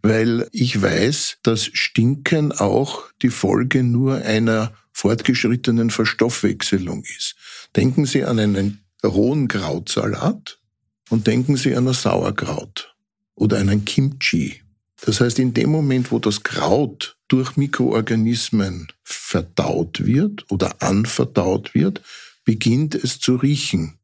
weil 0.03 0.49
ich 0.51 0.83
weiß, 0.83 1.39
dass 1.45 1.67
Stinken 1.67 2.51
auch 2.51 3.05
die 3.23 3.31
Folge 3.31 3.85
nur 3.85 4.17
einer 4.17 4.73
fortgeschrittenen 4.93 5.91
Verstoffwechselung 5.91 7.05
ist. 7.17 7.37
Denken 7.77 8.07
Sie 8.07 8.25
an 8.25 8.41
einen 8.41 8.85
rohen 9.05 9.47
Krautsalat 9.47 10.59
und 11.11 11.29
denken 11.29 11.57
Sie 11.57 11.77
an 11.77 11.87
ein 11.87 11.95
Sauerkraut 11.95 12.97
oder 13.37 13.59
einen 13.59 13.85
Kimchi 13.85 14.65
das 15.07 15.21
heißt, 15.21 15.39
in 15.39 15.53
dem 15.53 15.71
Moment, 15.71 16.13
wo 16.13 16.19
das 16.19 16.43
Kraut 16.43 17.19
durch 17.29 17.57
Mikroorganismen 17.57 18.89
verdaut 19.03 20.05
wird 20.05 20.51
oder 20.51 20.81
anverdaut 20.81 21.75
wird, 21.75 22.01
beginnt 22.45 22.95
es 22.95 23.21
zu 23.21 23.37
riechen. 23.37 23.99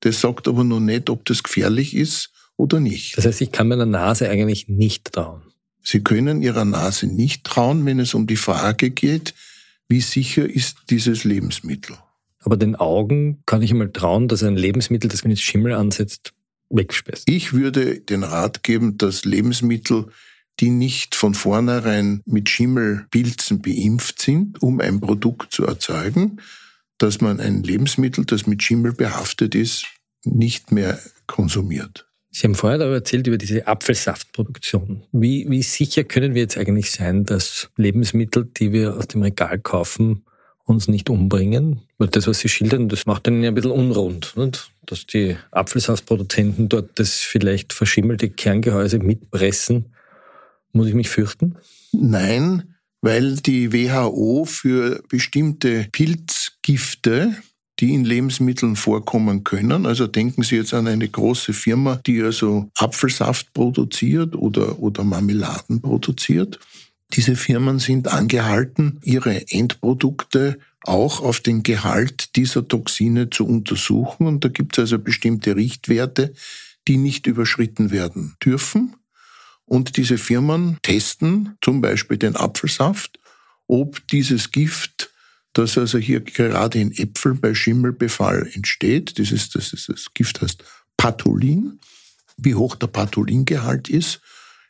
Das 0.00 0.20
sagt 0.20 0.48
aber 0.48 0.64
noch 0.64 0.80
nicht, 0.80 1.10
ob 1.10 1.24
das 1.26 1.42
gefährlich 1.42 1.94
ist 1.94 2.32
oder 2.56 2.80
nicht. 2.80 3.16
Das 3.16 3.26
heißt, 3.26 3.40
ich 3.40 3.52
kann 3.52 3.68
meiner 3.68 3.86
Nase 3.86 4.28
eigentlich 4.28 4.68
nicht 4.68 5.12
trauen. 5.12 5.42
Sie 5.82 6.00
können 6.00 6.42
Ihrer 6.42 6.64
Nase 6.64 7.06
nicht 7.06 7.44
trauen, 7.44 7.86
wenn 7.86 8.00
es 8.00 8.14
um 8.14 8.26
die 8.26 8.36
Frage 8.36 8.90
geht, 8.90 9.34
wie 9.88 10.00
sicher 10.00 10.48
ist 10.48 10.76
dieses 10.90 11.24
Lebensmittel. 11.24 11.96
Aber 12.42 12.56
den 12.56 12.76
Augen 12.76 13.42
kann 13.46 13.62
ich 13.62 13.70
einmal 13.70 13.90
trauen, 13.90 14.28
dass 14.28 14.42
ein 14.42 14.56
Lebensmittel, 14.56 15.10
das 15.10 15.24
wenn 15.24 15.30
es 15.30 15.40
Schimmel 15.40 15.74
ansetzt, 15.74 16.32
wegspeist. 16.70 17.28
Ich 17.28 17.52
würde 17.52 18.00
den 18.00 18.22
Rat 18.22 18.62
geben, 18.62 18.98
dass 18.98 19.24
Lebensmittel 19.24 20.06
die 20.60 20.70
nicht 20.70 21.14
von 21.14 21.34
vornherein 21.34 22.20
mit 22.26 22.48
Schimmelpilzen 22.48 23.62
beimpft 23.62 24.20
sind, 24.20 24.62
um 24.62 24.80
ein 24.80 25.00
Produkt 25.00 25.52
zu 25.52 25.64
erzeugen, 25.64 26.40
dass 27.02 27.20
man 27.20 27.40
ein 27.40 27.62
Lebensmittel, 27.62 28.24
das 28.24 28.46
mit 28.46 28.62
Schimmel 28.62 28.92
behaftet 28.92 29.54
ist, 29.54 29.86
nicht 30.24 30.70
mehr 30.72 30.98
konsumiert. 31.26 32.06
Sie 32.30 32.46
haben 32.46 32.54
vorher 32.54 32.80
aber 32.80 32.94
erzählt 32.94 33.26
über 33.26 33.38
diese 33.38 33.66
Apfelsaftproduktion. 33.66 35.02
Wie, 35.10 35.46
wie 35.48 35.62
sicher 35.62 36.04
können 36.04 36.34
wir 36.34 36.42
jetzt 36.42 36.56
eigentlich 36.56 36.92
sein, 36.92 37.24
dass 37.24 37.70
Lebensmittel, 37.76 38.44
die 38.44 38.72
wir 38.72 38.96
aus 38.96 39.08
dem 39.08 39.22
Regal 39.22 39.58
kaufen, 39.58 40.24
uns 40.64 40.86
nicht 40.86 41.10
umbringen? 41.10 41.80
Weil 41.98 42.08
das, 42.08 42.28
was 42.28 42.38
Sie 42.38 42.48
schildern, 42.48 42.88
das 42.88 43.06
macht 43.06 43.26
einen 43.26 43.42
ja 43.42 43.50
ein 43.50 43.54
bisschen 43.54 43.72
unrund. 43.72 44.34
Nicht? 44.36 44.70
Dass 44.86 45.06
die 45.06 45.36
Apfelsaftproduzenten 45.50 46.68
dort 46.68 46.98
das 47.00 47.16
vielleicht 47.16 47.72
verschimmelte 47.72 48.30
Kerngehäuse 48.30 49.00
mitpressen 49.00 49.86
muss 50.72 50.88
ich 50.88 50.94
mich 50.94 51.08
fürchten? 51.08 51.56
Nein, 51.92 52.74
weil 53.00 53.36
die 53.36 53.72
WHO 53.72 54.44
für 54.44 55.02
bestimmte 55.08 55.88
Pilzgifte, 55.92 57.34
die 57.78 57.94
in 57.94 58.04
Lebensmitteln 58.04 58.76
vorkommen 58.76 59.42
können, 59.42 59.86
also 59.86 60.06
denken 60.06 60.42
Sie 60.42 60.56
jetzt 60.56 60.74
an 60.74 60.86
eine 60.86 61.08
große 61.08 61.52
Firma, 61.52 61.96
die 62.06 62.22
also 62.22 62.70
Apfelsaft 62.76 63.52
produziert 63.54 64.36
oder, 64.36 64.78
oder 64.80 65.02
Marmeladen 65.02 65.80
produziert. 65.80 66.58
Diese 67.14 67.36
Firmen 67.36 67.78
sind 67.78 68.08
angehalten, 68.08 69.00
ihre 69.02 69.50
Endprodukte 69.50 70.58
auch 70.82 71.20
auf 71.20 71.40
den 71.40 71.62
Gehalt 71.62 72.36
dieser 72.36 72.66
Toxine 72.66 73.30
zu 73.30 73.46
untersuchen. 73.46 74.26
Und 74.26 74.44
da 74.44 74.48
gibt 74.48 74.76
es 74.76 74.82
also 74.82 74.98
bestimmte 74.98 75.56
Richtwerte, 75.56 76.34
die 76.88 76.96
nicht 76.96 77.26
überschritten 77.26 77.90
werden 77.90 78.36
dürfen. 78.44 78.94
Und 79.70 79.96
diese 79.96 80.18
Firmen 80.18 80.78
testen 80.82 81.56
zum 81.62 81.80
Beispiel 81.80 82.16
den 82.16 82.34
Apfelsaft, 82.34 83.20
ob 83.68 84.04
dieses 84.08 84.50
Gift, 84.50 85.12
das 85.52 85.78
also 85.78 85.96
hier 85.96 86.22
gerade 86.22 86.80
in 86.80 86.90
Äpfeln 86.90 87.40
bei 87.40 87.54
Schimmelbefall 87.54 88.50
entsteht, 88.52 89.16
dieses, 89.16 89.48
das, 89.50 89.72
ist, 89.72 89.88
das 89.88 90.12
Gift 90.12 90.42
heißt 90.42 90.64
Patholin, 90.96 91.78
wie 92.36 92.56
hoch 92.56 92.74
der 92.74 92.88
Patholingehalt 92.88 93.88
ist 93.88 94.20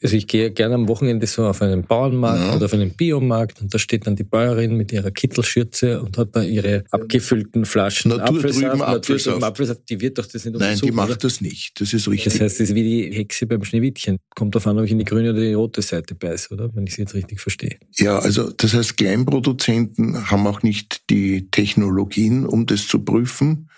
also 0.03 0.17
ich 0.17 0.27
gehe 0.27 0.51
gerne 0.51 0.77
am 0.77 0.89
Wochenende 0.89 1.27
so 1.27 1.45
auf 1.47 1.61
einen 1.61 1.83
Bauernmarkt 1.83 2.41
ja. 2.41 2.57
oder 2.57 2.67
auf 2.67 2.73
einen 2.73 2.91
Biomarkt 2.91 3.61
und 3.61 3.73
da 3.73 3.79
steht 3.79 4.07
dann 4.07 4.17
die 4.17 4.25
Bäuerin 4.25 4.77
mit 4.77 4.93
ihrer 4.93 5.11
Kittelschürze 5.11 6.01
und 6.01 6.17
hat 6.17 6.35
da 6.35 6.43
ihre 6.43 6.85
abgefüllten 6.91 7.67
Flaschen 7.67 8.11
Natur 8.11 8.39
Apfelsaft, 8.39 9.43
Apfelsaft. 9.43 9.91
Die 9.91 10.01
wird 10.01 10.19
doch 10.19 10.27
das 10.27 10.45
nicht 10.45 10.59
Nein, 10.59 10.79
die 10.79 10.91
macht 10.91 11.11
oder? 11.11 11.19
das 11.19 11.41
nicht. 11.41 11.81
Das 11.81 11.93
ist 11.93 12.09
richtig. 12.09 12.33
Das 12.33 12.41
heißt, 12.41 12.61
das 12.61 12.71
ist 12.71 12.75
wie 12.75 12.83
die 12.83 13.15
Hexe 13.15 13.47
beim 13.47 13.63
Schneewittchen. 13.63 14.17
Kommt 14.35 14.55
davon, 14.55 14.79
ob 14.79 14.85
ich 14.85 14.91
in 14.91 14.99
die 14.99 15.05
grüne 15.05 15.31
oder 15.31 15.41
die 15.41 15.53
rote 15.53 15.83
Seite 15.83 16.15
beiße, 16.15 16.55
oder? 16.55 16.75
Wenn 16.75 16.87
ich 16.87 16.95
sie 16.95 17.03
jetzt 17.03 17.15
richtig 17.15 17.41
verstehe. 17.41 17.77
Ja, 17.97 18.19
also 18.19 18.51
das 18.51 18.73
heißt, 18.73 18.97
Kleinproduzenten 18.97 20.31
haben 20.31 20.47
auch 20.47 20.63
nicht 20.63 21.11
die 21.11 21.51
Technologien, 21.51 22.47
um 22.47 22.65
das 22.67 22.87
zu 22.87 23.01
prüfen. 23.01 23.69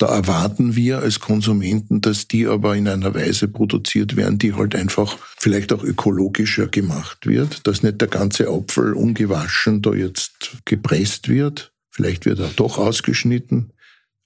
Da 0.00 0.06
erwarten 0.06 0.76
wir 0.76 1.00
als 1.00 1.20
Konsumenten, 1.20 2.00
dass 2.00 2.26
die 2.26 2.46
aber 2.46 2.74
in 2.74 2.88
einer 2.88 3.14
Weise 3.14 3.48
produziert 3.48 4.16
werden, 4.16 4.38
die 4.38 4.54
halt 4.54 4.74
einfach 4.74 5.18
vielleicht 5.36 5.74
auch 5.74 5.84
ökologischer 5.84 6.68
gemacht 6.68 7.26
wird, 7.26 7.66
dass 7.66 7.82
nicht 7.82 8.00
der 8.00 8.08
ganze 8.08 8.48
Apfel 8.48 8.94
ungewaschen 8.94 9.82
da 9.82 9.92
jetzt 9.92 10.56
gepresst 10.64 11.28
wird. 11.28 11.74
Vielleicht 11.90 12.24
wird 12.24 12.38
er 12.38 12.48
doch 12.56 12.78
ausgeschnitten. 12.78 13.74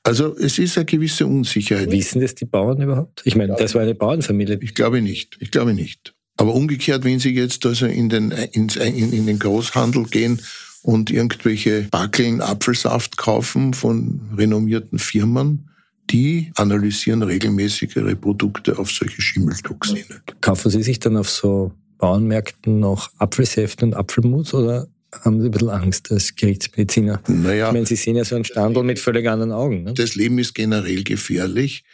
Also 0.05 0.37
es 0.37 0.61
ist 0.61 0.79
eine 0.79 0.85
gewisse 0.85 1.27
Unsicherheit. 1.27 1.91
Wissen 1.91 2.21
das 2.21 2.37
die 2.37 2.45
Bauern 2.45 2.81
überhaupt? 2.81 3.23
Ich 3.25 3.35
meine, 3.35 3.57
das 3.59 3.75
war 3.75 3.83
eine 3.83 3.97
Bauernfamilie. 3.97 4.61
Ich 4.63 4.77
glaube 4.77 5.03
nicht. 5.03 5.37
Ich 5.41 5.51
glaube 5.51 5.75
nicht. 5.75 6.15
Aber 6.37 6.55
umgekehrt, 6.55 7.03
wenn 7.03 7.19
Sie 7.19 7.35
jetzt 7.35 7.67
also 7.67 7.87
in 7.87 8.09
den, 8.09 8.31
in, 8.31 8.69
in 8.69 9.27
den 9.27 9.41
Großhandel 9.41 10.05
gehen 10.05 10.41
und 10.85 11.11
irgendwelche 11.11 11.89
Backeln 11.91 12.41
Apfelsaft 12.41 13.17
kaufen 13.17 13.73
von 13.73 14.21
renommierten 14.37 14.99
Firmen, 14.99 15.71
die 16.11 16.53
analysieren 16.57 17.23
regelmäßig 17.23 17.97
ihre 17.97 18.15
Produkte 18.15 18.79
auf 18.79 18.91
solche 18.91 19.23
Schimmeltoxine. 19.23 20.05
Kaufen 20.43 20.71
Sie 20.71 20.83
sich 20.83 21.01
dann 21.01 21.17
auf 21.17 21.31
so 21.31 21.73
Bauernmärkten 21.97 22.81
noch 22.81 23.11
Apfelsäfte 23.19 23.87
und 23.87 23.95
Apfelmus 23.95 24.53
oder 24.53 24.87
haben 25.23 25.41
Sie 25.41 25.49
ein 25.49 25.51
bisschen 25.51 25.71
Angst 25.71 26.13
als 26.13 26.35
Gerichtsmediziner? 26.35 27.23
Naja. 27.29 27.69
Ich 27.69 27.73
meine, 27.73 27.87
Sie 27.87 27.97
sehen 27.97 28.17
ja 28.17 28.25
so 28.25 28.35
einen 28.35 28.45
Standel 28.45 28.83
mit 28.83 28.99
völlig 28.99 29.27
anderen 29.27 29.53
Augen. 29.53 29.85
Ne? 29.85 29.95
Das 29.95 30.15
Leben 30.17 30.39
ist 30.39 30.55
generell 30.55 31.03
gefährlich. 31.03 31.85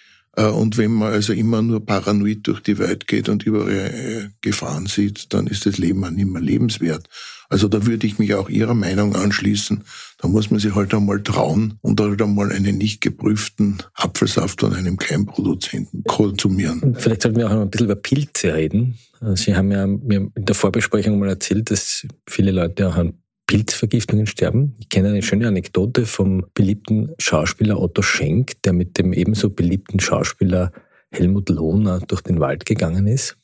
Äh, 0.40 0.46
und 0.46 0.78
wenn 0.78 0.92
man 0.92 1.12
also 1.12 1.32
immer 1.32 1.62
nur 1.62 1.84
paranoid 1.84 2.46
durch 2.46 2.60
die 2.60 2.78
Welt 2.78 3.06
geht 3.06 3.28
und 3.28 3.44
überall 3.44 3.70
äh, 3.70 4.28
Gefahren 4.40 4.86
sieht, 4.86 5.32
dann 5.34 5.46
ist 5.46 5.66
das 5.66 5.78
Leben 5.78 6.04
auch 6.04 6.10
nicht 6.10 6.28
mehr 6.28 6.42
lebenswert. 6.42 7.08
Also 7.48 7.66
da 7.66 7.84
würde 7.84 8.06
ich 8.06 8.18
mich 8.18 8.34
auch 8.34 8.48
Ihrer 8.48 8.74
Meinung 8.74 9.16
anschließen. 9.16 9.82
Da 10.18 10.28
muss 10.28 10.50
man 10.50 10.60
sich 10.60 10.74
halt 10.74 10.94
einmal 10.94 11.20
trauen 11.22 11.78
und 11.82 12.00
halt 12.00 12.22
einmal 12.22 12.52
einen 12.52 12.78
nicht 12.78 13.00
geprüften 13.00 13.78
Apfelsaft 13.94 14.60
von 14.60 14.72
einem 14.72 14.96
Kleinproduzenten 14.96 16.04
konsumieren. 16.04 16.94
Vielleicht 16.96 17.22
sollten 17.22 17.38
wir 17.38 17.48
auch 17.48 17.54
noch 17.54 17.62
ein 17.62 17.70
bisschen 17.70 17.86
über 17.86 17.96
Pilze 17.96 18.54
reden. 18.54 18.98
Sie 19.34 19.56
haben 19.56 19.72
ja 19.72 19.86
mir 19.86 20.30
in 20.32 20.44
der 20.44 20.54
Vorbesprechung 20.54 21.18
mal 21.18 21.28
erzählt, 21.28 21.72
dass 21.72 22.06
viele 22.26 22.52
Leute 22.52 22.88
auch 22.88 22.96
an 22.96 23.14
Pilzvergiftungen 23.50 24.28
sterben. 24.28 24.76
Ich 24.78 24.90
kenne 24.90 25.08
eine 25.08 25.22
schöne 25.22 25.48
Anekdote 25.48 26.06
vom 26.06 26.46
beliebten 26.54 27.10
Schauspieler 27.18 27.80
Otto 27.80 28.00
Schenk, 28.00 28.62
der 28.62 28.72
mit 28.72 28.96
dem 28.96 29.12
ebenso 29.12 29.50
beliebten 29.50 29.98
Schauspieler 29.98 30.70
Helmut 31.10 31.48
Lohner 31.48 31.98
durch 31.98 32.20
den 32.20 32.38
Wald 32.38 32.64
gegangen 32.64 33.08
ist. 33.08 33.36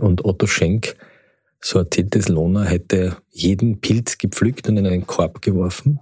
Und 0.00 0.24
Otto 0.24 0.46
Schenk, 0.46 0.96
so 1.60 1.78
erzählt 1.78 2.16
es 2.16 2.28
Lohner, 2.28 2.64
hätte 2.64 3.18
jeden 3.28 3.82
Pilz 3.82 4.16
gepflückt 4.16 4.66
und 4.70 4.78
in 4.78 4.86
einen 4.86 5.06
Korb 5.06 5.42
geworfen 5.42 6.00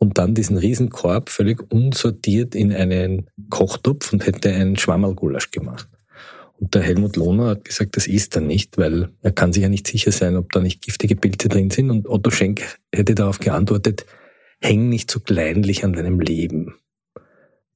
und 0.00 0.18
dann 0.18 0.34
diesen 0.34 0.56
Riesenkorb 0.56 1.28
völlig 1.30 1.70
unsortiert 1.70 2.56
in 2.56 2.72
einen 2.72 3.30
Kochtopf 3.48 4.12
und 4.12 4.26
hätte 4.26 4.52
einen 4.52 4.76
Schwammerlgulasch 4.76 5.52
gemacht. 5.52 5.88
Und 6.60 6.74
der 6.74 6.82
Helmut 6.82 7.16
Lohner 7.16 7.48
hat 7.48 7.64
gesagt, 7.64 7.96
das 7.96 8.06
ist 8.06 8.34
er 8.34 8.42
nicht, 8.42 8.78
weil 8.78 9.10
er 9.22 9.30
kann 9.30 9.52
sich 9.52 9.62
ja 9.62 9.68
nicht 9.68 9.86
sicher 9.86 10.10
sein, 10.10 10.36
ob 10.36 10.50
da 10.52 10.60
nicht 10.60 10.82
giftige 10.82 11.14
Pilze 11.14 11.48
drin 11.48 11.70
sind. 11.70 11.90
Und 11.90 12.08
Otto 12.08 12.30
Schenk 12.30 12.78
hätte 12.92 13.14
darauf 13.14 13.38
geantwortet, 13.38 14.06
häng 14.60 14.88
nicht 14.88 15.10
so 15.10 15.20
kleinlich 15.20 15.84
an 15.84 15.92
deinem 15.92 16.18
Leben. 16.18 16.74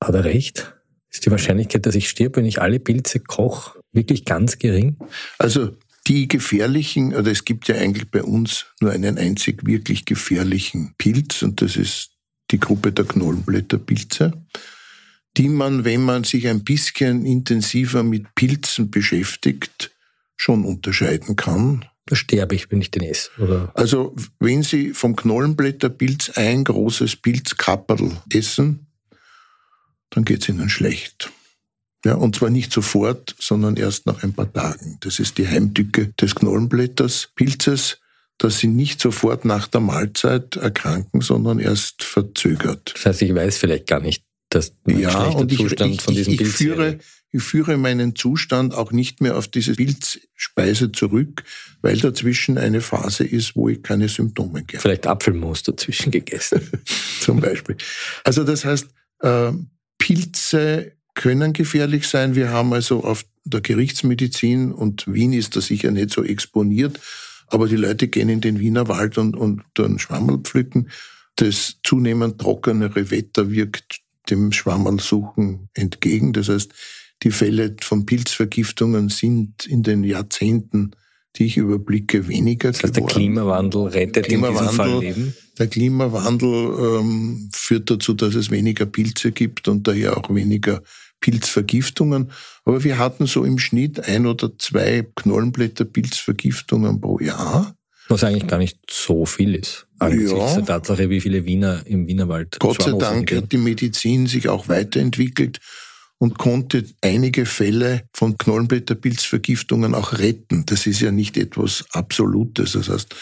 Hat 0.03 0.15
er 0.15 0.25
recht? 0.25 0.75
Ist 1.11 1.27
die 1.27 1.31
Wahrscheinlichkeit, 1.31 1.87
dass 1.87 1.95
ich 1.95 2.09
stirb, 2.09 2.37
wenn 2.37 2.45
ich 2.45 2.61
alle 2.61 2.81
Pilze 2.81 3.21
koche, 3.21 3.79
wirklich 3.93 4.25
ganz 4.25 4.59
gering? 4.59 4.97
Also 5.39 5.77
die 6.09 6.27
gefährlichen, 6.27 7.15
oder 7.15 7.31
es 7.31 7.45
gibt 7.45 7.69
ja 7.69 7.77
eigentlich 7.77 8.11
bei 8.11 8.25
uns 8.25 8.67
nur 8.81 8.91
einen 8.91 9.19
einzig 9.19 9.65
wirklich 9.65 10.05
gefährlichen 10.05 10.95
Pilz 10.99 11.43
und 11.43 11.63
das 11.63 11.77
ist 11.77 12.11
die 12.51 12.59
Gruppe 12.59 12.91
der 12.91 13.05
Knollenblätterpilze 13.05 14.33
die 15.37 15.49
man, 15.49 15.85
wenn 15.85 16.03
man 16.03 16.25
sich 16.25 16.49
ein 16.49 16.65
bisschen 16.65 17.25
intensiver 17.25 18.03
mit 18.03 18.35
Pilzen 18.35 18.91
beschäftigt, 18.91 19.91
schon 20.37 20.65
unterscheiden 20.65 21.37
kann. 21.37 21.85
Da 22.07 22.17
sterbe 22.17 22.55
ich, 22.55 22.71
wenn 22.71 22.81
ich 22.81 22.91
den 22.91 23.05
esse, 23.05 23.31
oder? 23.39 23.71
Also, 23.75 24.15
wenn 24.41 24.63
Sie 24.63 24.93
vom 24.93 25.15
Knollenblätterpilz 25.15 26.31
ein 26.31 26.65
großes 26.65 27.17
Pilzkapperl 27.17 28.11
essen, 28.33 28.87
dann 30.11 30.25
geht 30.25 30.43
es 30.43 30.49
Ihnen 30.49 30.69
schlecht. 30.69 31.31
Ja, 32.05 32.15
und 32.15 32.35
zwar 32.35 32.51
nicht 32.51 32.73
sofort, 32.73 33.37
sondern 33.39 33.77
erst 33.77 34.07
nach 34.07 34.25
ein 34.25 34.33
paar 34.33 34.53
Tagen. 34.53 34.99
Das 35.01 35.21
ist 35.21 35.39
die 35.39 35.47
Heimtücke 35.47 36.09
des 36.21 36.35
Knollenblätters, 36.35 37.31
Pilzes, 37.37 37.99
dass 38.39 38.59
sie 38.59 38.67
nicht 38.67 39.01
sofort 39.01 39.45
nach 39.45 39.69
der 39.69 39.81
Mahlzeit 39.81 40.57
erkranken, 40.57 41.21
sondern 41.21 41.61
erst 41.61 42.03
verzögert. 42.03 42.93
Das 42.97 43.07
heißt, 43.07 43.23
ich 43.23 43.33
weiß 43.33 43.59
vielleicht 43.59 43.87
gar 43.87 44.01
nicht, 44.01 44.25
das 44.55 44.75
ja, 44.87 45.25
und 45.29 45.51
ich, 45.51 45.59
Zustand 45.59 45.95
ich, 45.95 46.03
von 46.03 46.15
diesem 46.15 46.35
ich, 46.35 46.41
ich 46.43 46.49
führe, 46.49 46.99
ich 47.31 47.43
führe 47.43 47.79
meinen 47.79 48.15
Zustand 48.15 48.75
auch 48.75 48.93
nicht 48.93 49.23
mehr 49.23 49.39
auf 49.39 49.49
diese 49.49 49.75
Pilzspeise 49.75 50.93
zurück, 50.93 51.43
weil 51.81 51.97
dazwischen 51.97 52.59
eine 52.59 52.83
Phase 52.83 53.25
ist, 53.25 53.57
wo 53.57 53.71
ich 53.71 53.83
keine 53.83 54.09
Symptome 54.09 54.61
habe. 54.61 54.79
Vielleicht 54.79 55.07
Apfelmus 55.07 55.63
dazwischen 55.63 56.11
gegessen. 56.11 56.61
Zum 57.21 57.41
Beispiel. 57.41 57.77
Also 58.25 58.45
das 58.45 58.67
heißt, 58.67 58.89
äh, 59.21 59.53
Pilze 59.97 60.93
können 61.15 61.55
gefährlich 61.55 62.07
sein. 62.07 62.35
Wir 62.35 62.51
haben 62.51 62.75
also 62.75 63.05
auf 63.05 63.25
der 63.45 63.63
Gerichtsmedizin 63.63 64.71
und 64.71 65.11
Wien 65.11 65.33
ist 65.33 65.57
da 65.57 65.63
sicher 65.63 65.91
nicht 65.91 66.11
so 66.11 66.23
exponiert, 66.23 67.01
aber 67.47 67.69
die 67.69 67.77
Leute 67.77 68.09
gehen 68.09 68.29
in 68.29 68.43
den 68.43 68.59
Wiener 68.61 68.89
Wald 68.89 69.17
und, 69.17 69.35
und 69.35 69.63
dann 69.75 69.99
Schwammerl 69.99 70.39
pflücken. 70.39 70.91
Das 71.37 71.79
zunehmend 71.83 72.39
trockenere 72.39 73.11
Wetter 73.11 73.51
wirkt 73.51 74.03
dem 74.31 74.53
Schwammerlsuchen 74.53 75.69
entgegen. 75.75 76.33
Das 76.33 76.49
heißt, 76.49 76.73
die 77.23 77.31
Fälle 77.31 77.77
von 77.81 78.07
Pilzvergiftungen 78.07 79.09
sind 79.09 79.67
in 79.67 79.83
den 79.83 80.05
Jahrzehnten, 80.05 80.93
die 81.37 81.47
ich 81.47 81.57
überblicke, 81.57 82.29
weniger 82.29 82.73
das 82.73 82.83
heißt, 82.83 82.95
geworden. 82.95 83.09
Der 83.09 83.17
Klimawandel 83.17 83.87
rettet 83.87 84.27
Klimawandel, 84.27 84.61
in 84.61 84.69
diesem 84.69 84.77
Fall 84.77 85.01
Leben? 85.01 85.37
Der 85.59 85.67
Klimawandel 85.69 87.01
ähm, 87.01 87.51
führt 87.53 87.91
dazu, 87.91 88.15
dass 88.15 88.35
es 88.35 88.51
weniger 88.51 88.87
Pilze 88.87 89.33
gibt 89.33 89.69
und 89.69 89.87
daher 89.87 90.17
auch 90.17 90.35
weniger 90.35 90.83
Pilzvergiftungen. 91.21 92.33
Aber 92.65 92.85
wir 92.85 92.99
hatten 92.99 93.27
so 93.27 93.45
im 93.45 93.59
Schnitt 93.59 94.01
ein 94.09 94.27
oder 94.27 94.51
zwei 94.59 95.07
Knollenblätter-Pilzvergiftungen 95.15 97.01
pro 97.01 97.19
Jahr. 97.21 97.77
Was 98.09 98.25
eigentlich 98.25 98.49
gar 98.49 98.59
nicht 98.59 98.79
so 98.91 99.25
viel 99.25 99.55
ist. 99.55 99.87
Angesichts 100.03 100.53
ja. 100.53 100.57
der 100.57 100.65
Tatsache, 100.67 101.11
wie 101.11 101.21
viele 101.21 101.45
Wiener 101.45 101.83
im 101.87 102.07
Wienerwald 102.07 102.59
Gott 102.59 102.83
sei 102.83 102.93
Dank 102.93 103.29
gehen. 103.29 103.39
hat 103.39 103.53
die 103.53 103.59
Medizin 103.59 104.27
sich 104.27 104.49
auch 104.49 104.69
weiterentwickelt 104.69 105.61
und 106.19 106.39
konnte 106.39 106.85
einige 107.01 107.47
Fälle 107.47 108.03
von 108.13 108.39
Knollenblätterpilzvergiftungen 108.39 109.95
auch 109.95 110.19
retten. 110.19 110.65
Das 110.67 110.87
ist 110.87 111.01
ja 111.01 111.11
nicht 111.11 111.37
etwas 111.37 111.85
Absolutes. 111.91 112.73
Das 112.73 112.89
heißt, 112.89 113.15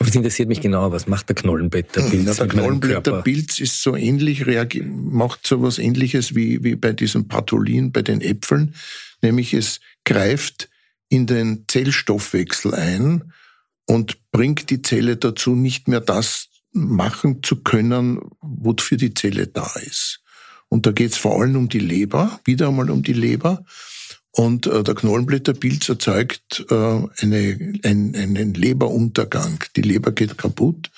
aber 0.00 0.08
es 0.08 0.16
interessiert 0.16 0.48
mich 0.48 0.62
genauer, 0.62 0.92
was 0.92 1.06
macht 1.06 1.28
der 1.28 1.36
Knollenblätterpilz? 1.36 2.24
Ja, 2.24 2.32
der 2.32 2.48
Knollenblätterpilz 2.48 3.60
ist 3.60 3.82
so 3.82 3.94
ähnlich, 3.94 4.46
macht 4.82 5.46
so 5.46 5.62
was 5.62 5.78
ähnliches 5.78 6.34
wie, 6.34 6.64
wie 6.64 6.74
bei 6.74 6.94
diesem 6.94 7.28
Patholin 7.28 7.92
bei 7.92 8.00
den 8.00 8.22
Äpfeln, 8.22 8.74
nämlich 9.20 9.52
es 9.52 9.80
greift 10.06 10.70
in 11.10 11.26
den 11.26 11.64
Zellstoffwechsel 11.68 12.74
ein 12.74 13.32
und 13.90 14.30
bringt 14.30 14.70
die 14.70 14.82
Zelle 14.82 15.16
dazu, 15.16 15.56
nicht 15.56 15.88
mehr 15.88 16.00
das 16.00 16.46
machen 16.70 17.42
zu 17.42 17.56
können, 17.56 18.20
wofür 18.40 18.96
die 18.96 19.14
Zelle 19.14 19.48
da 19.48 19.68
ist. 19.84 20.20
Und 20.68 20.86
da 20.86 20.92
geht 20.92 21.10
es 21.10 21.18
vor 21.18 21.40
allem 21.40 21.56
um 21.56 21.68
die 21.68 21.80
Leber, 21.80 22.38
wieder 22.44 22.68
einmal 22.68 22.88
um 22.88 23.02
die 23.02 23.12
Leber. 23.12 23.64
Und 24.30 24.68
äh, 24.68 24.84
der 24.84 24.94
Knollenblätterpilz 24.94 25.88
erzeugt 25.88 26.64
äh, 26.70 26.74
eine, 26.74 27.80
ein, 27.82 28.14
einen 28.14 28.54
Leberuntergang. 28.54 29.64
Die 29.74 29.82
Leber 29.82 30.12
geht 30.12 30.38
kaputt. 30.38 30.92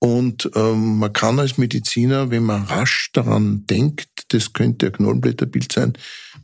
Und 0.00 0.50
ähm, 0.54 0.98
man 0.98 1.12
kann 1.12 1.38
als 1.38 1.58
Mediziner, 1.58 2.30
wenn 2.30 2.42
man 2.42 2.62
rasch 2.64 3.10
daran 3.12 3.66
denkt, 3.66 4.08
das 4.28 4.54
könnte 4.54 4.86
ein 4.86 4.92
Knollenblätterbild 4.92 5.70
sein, 5.70 5.92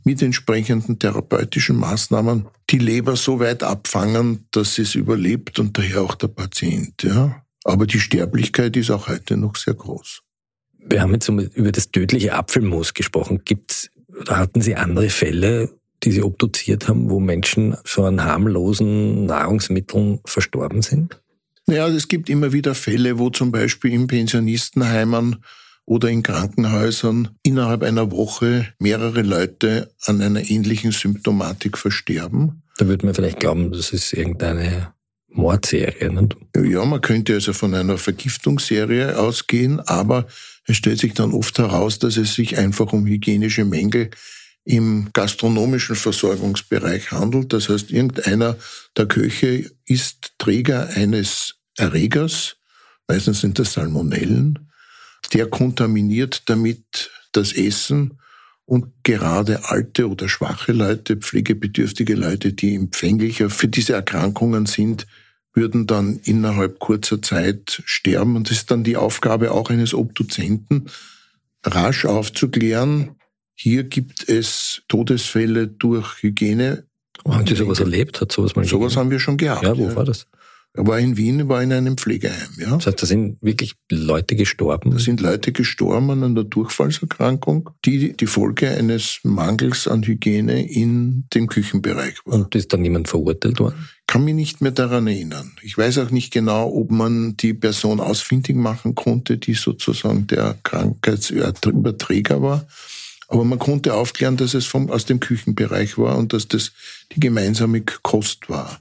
mit 0.03 0.21
entsprechenden 0.21 0.99
therapeutischen 0.99 1.75
Maßnahmen 1.75 2.47
die 2.69 2.77
Leber 2.77 3.15
so 3.15 3.39
weit 3.39 3.63
abfangen, 3.63 4.45
dass 4.51 4.77
es 4.77 4.93
überlebt 4.93 5.57
und 5.57 5.77
daher 5.77 6.03
auch 6.03 6.13
der 6.13 6.27
Patient. 6.27 7.01
Ja. 7.01 7.41
Aber 7.63 7.87
die 7.87 7.99
Sterblichkeit 7.99 8.77
ist 8.77 8.91
auch 8.91 9.07
heute 9.07 9.37
noch 9.37 9.55
sehr 9.55 9.73
groß. 9.73 10.21
Wir 10.79 11.01
haben 11.01 11.13
jetzt 11.13 11.27
über 11.27 11.71
das 11.71 11.89
tödliche 11.91 12.33
Apfelmus 12.33 12.93
gesprochen. 12.93 13.41
Gibt's 13.43 13.89
oder 14.19 14.37
hatten 14.37 14.61
Sie 14.61 14.75
andere 14.75 15.09
Fälle, 15.09 15.69
die 16.03 16.11
Sie 16.11 16.21
obduziert 16.21 16.87
haben, 16.87 17.09
wo 17.09 17.19
Menschen 17.19 17.75
so 17.83 18.05
an 18.05 18.23
harmlosen 18.23 19.25
Nahrungsmitteln 19.25 20.19
verstorben 20.25 20.81
sind? 20.83 21.19
Ja, 21.69 21.87
es 21.89 22.07
gibt 22.07 22.29
immer 22.29 22.53
wieder 22.53 22.75
Fälle, 22.75 23.19
wo 23.19 23.29
zum 23.29 23.51
Beispiel 23.51 23.91
in 23.91 24.07
Pensionistenheimen 24.07 25.43
oder 25.85 26.09
in 26.09 26.23
Krankenhäusern 26.23 27.29
innerhalb 27.43 27.83
einer 27.83 28.11
Woche 28.11 28.67
mehrere 28.79 29.21
Leute 29.21 29.91
an 30.05 30.21
einer 30.21 30.49
ähnlichen 30.49 30.91
Symptomatik 30.91 31.77
versterben. 31.77 32.61
Da 32.77 32.87
würde 32.87 33.05
man 33.05 33.15
vielleicht 33.15 33.39
glauben, 33.39 33.71
das 33.71 33.91
ist 33.91 34.13
irgendeine 34.13 34.93
Mordserie. 35.29 36.09
Nicht? 36.11 36.37
Ja, 36.55 36.85
man 36.85 37.01
könnte 37.01 37.33
also 37.33 37.51
von 37.51 37.73
einer 37.73 37.97
Vergiftungsserie 37.97 39.17
ausgehen, 39.17 39.81
aber 39.81 40.27
es 40.65 40.77
stellt 40.77 40.99
sich 40.99 41.13
dann 41.13 41.33
oft 41.33 41.57
heraus, 41.59 41.99
dass 41.99 42.17
es 42.17 42.33
sich 42.33 42.57
einfach 42.57 42.93
um 42.93 43.05
hygienische 43.05 43.65
Mängel 43.65 44.09
im 44.63 45.09
gastronomischen 45.13 45.95
Versorgungsbereich 45.95 47.11
handelt. 47.11 47.53
Das 47.53 47.69
heißt, 47.69 47.91
irgendeiner 47.91 48.57
der 48.97 49.05
Köche 49.05 49.71
ist 49.85 50.33
Träger 50.37 50.89
eines 50.89 51.56
Erregers, 51.77 52.57
meistens 53.07 53.41
sind 53.41 53.59
das 53.59 53.73
Salmonellen, 53.73 54.69
der 55.33 55.47
kontaminiert 55.47 56.49
damit 56.49 57.09
das 57.31 57.53
Essen 57.53 58.19
und 58.65 58.87
gerade 59.03 59.69
alte 59.69 60.09
oder 60.09 60.27
schwache 60.27 60.73
Leute, 60.73 61.17
pflegebedürftige 61.17 62.15
Leute, 62.15 62.53
die 62.53 62.75
empfänglicher 62.75 63.49
für 63.49 63.67
diese 63.67 63.93
Erkrankungen 63.93 64.65
sind, 64.65 65.07
würden 65.53 65.87
dann 65.87 66.19
innerhalb 66.23 66.79
kurzer 66.79 67.21
Zeit 67.21 67.81
sterben. 67.85 68.35
Und 68.35 68.51
es 68.51 68.57
ist 68.57 68.71
dann 68.71 68.83
die 68.83 68.97
Aufgabe 68.97 69.51
auch 69.51 69.69
eines 69.69 69.93
Obduzenten, 69.93 70.89
rasch 71.63 72.05
aufzuklären, 72.05 73.15
hier 73.59 73.85
gibt 73.85 74.29
es 74.29 74.83
Todesfälle 74.87 75.67
durch 75.67 76.21
Hygiene. 76.21 76.85
Haben 77.27 77.47
Sie 77.47 77.55
sowas 77.55 77.79
erlebt? 77.79 78.21
Hat 78.21 78.31
sowas 78.31 78.55
mal 78.55 78.63
Sowas 78.65 78.95
haben 78.95 79.09
wir 79.09 79.19
schon 79.19 79.35
gehabt. 79.35 79.63
Ja, 79.63 79.75
wo 79.75 79.87
ja. 79.87 79.95
war 79.95 80.05
das? 80.05 80.27
Er 80.77 80.85
war 80.85 80.99
in 80.99 81.17
Wien, 81.17 81.49
war 81.49 81.63
in 81.63 81.73
einem 81.73 81.97
Pflegeheim. 81.97 82.51
Ja. 82.57 82.75
Das 82.75 82.85
heißt, 82.85 83.01
da 83.01 83.07
sind 83.07 83.41
wirklich 83.41 83.73
Leute 83.91 84.35
gestorben? 84.35 84.91
Da 84.91 84.99
sind 84.99 85.19
Leute 85.19 85.51
gestorben 85.51 86.11
an 86.11 86.23
einer 86.23 86.43
Durchfallserkrankung, 86.43 87.71
die 87.83 88.15
die 88.15 88.27
Folge 88.27 88.69
eines 88.69 89.19
Mangels 89.23 89.87
an 89.87 90.03
Hygiene 90.03 90.71
in 90.71 91.25
dem 91.33 91.47
Küchenbereich 91.47 92.25
war. 92.25 92.35
Und 92.35 92.53
ist 92.53 92.71
dann 92.73 92.83
jemand 92.83 93.07
verurteilt 93.07 93.59
worden? 93.59 93.89
kann 94.07 94.23
mich 94.23 94.35
nicht 94.35 94.61
mehr 94.61 94.71
daran 94.71 95.05
erinnern. 95.05 95.51
Ich 95.61 95.77
weiß 95.77 95.97
auch 95.97 96.11
nicht 96.11 96.31
genau, 96.31 96.73
ob 96.73 96.91
man 96.91 97.35
die 97.35 97.53
Person 97.53 97.99
ausfindig 97.99 98.55
machen 98.55 98.95
konnte, 98.95 99.37
die 99.37 99.53
sozusagen 99.53 100.27
der 100.27 100.57
Krankheitsüberträger 100.63 102.41
war. 102.41 102.65
Aber 103.27 103.43
man 103.43 103.59
konnte 103.59 103.93
aufklären, 103.93 104.37
dass 104.37 104.53
es 104.53 104.65
vom, 104.65 104.89
aus 104.89 105.05
dem 105.05 105.19
Küchenbereich 105.19 105.97
war 105.97 106.17
und 106.17 106.31
dass 106.31 106.47
das 106.47 106.71
die 107.11 107.19
gemeinsame 107.19 107.81
Kost 107.81 108.49
war. 108.49 108.79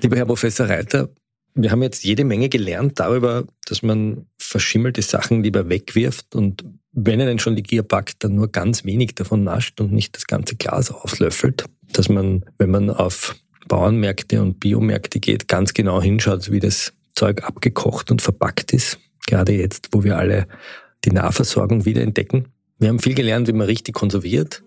Lieber 0.00 0.16
Herr 0.16 0.24
Professor 0.24 0.66
Reiter, 0.66 1.10
wir 1.54 1.70
haben 1.70 1.82
jetzt 1.82 2.04
jede 2.04 2.24
Menge 2.24 2.48
gelernt 2.48 2.98
darüber, 2.98 3.44
dass 3.66 3.82
man 3.82 4.26
verschimmelte 4.38 5.02
Sachen 5.02 5.42
lieber 5.42 5.68
wegwirft 5.68 6.34
und 6.34 6.64
wenn 6.92 7.20
er 7.20 7.26
denn 7.26 7.38
schon 7.38 7.56
die 7.56 7.62
Gier 7.62 7.82
packt, 7.82 8.22
dann 8.22 8.34
nur 8.34 8.48
ganz 8.48 8.84
wenig 8.84 9.14
davon 9.14 9.44
nascht 9.44 9.80
und 9.80 9.92
nicht 9.92 10.14
das 10.14 10.26
ganze 10.26 10.56
Glas 10.56 10.90
auslöffelt. 10.90 11.64
Dass 11.92 12.08
man, 12.08 12.44
wenn 12.58 12.70
man 12.70 12.90
auf 12.90 13.34
Bauernmärkte 13.66 14.42
und 14.42 14.60
Biomärkte 14.60 15.18
geht, 15.18 15.48
ganz 15.48 15.72
genau 15.72 16.02
hinschaut, 16.02 16.50
wie 16.50 16.60
das 16.60 16.92
Zeug 17.14 17.44
abgekocht 17.44 18.10
und 18.10 18.20
verpackt 18.20 18.72
ist. 18.72 18.98
Gerade 19.26 19.52
jetzt, 19.52 19.88
wo 19.92 20.04
wir 20.04 20.18
alle 20.18 20.46
die 21.04 21.10
Nahversorgung 21.10 21.84
wieder 21.84 22.02
entdecken. 22.02 22.48
Wir 22.78 22.88
haben 22.88 22.98
viel 22.98 23.14
gelernt, 23.14 23.48
wie 23.48 23.52
man 23.52 23.66
richtig 23.66 23.94
konserviert. 23.94 24.62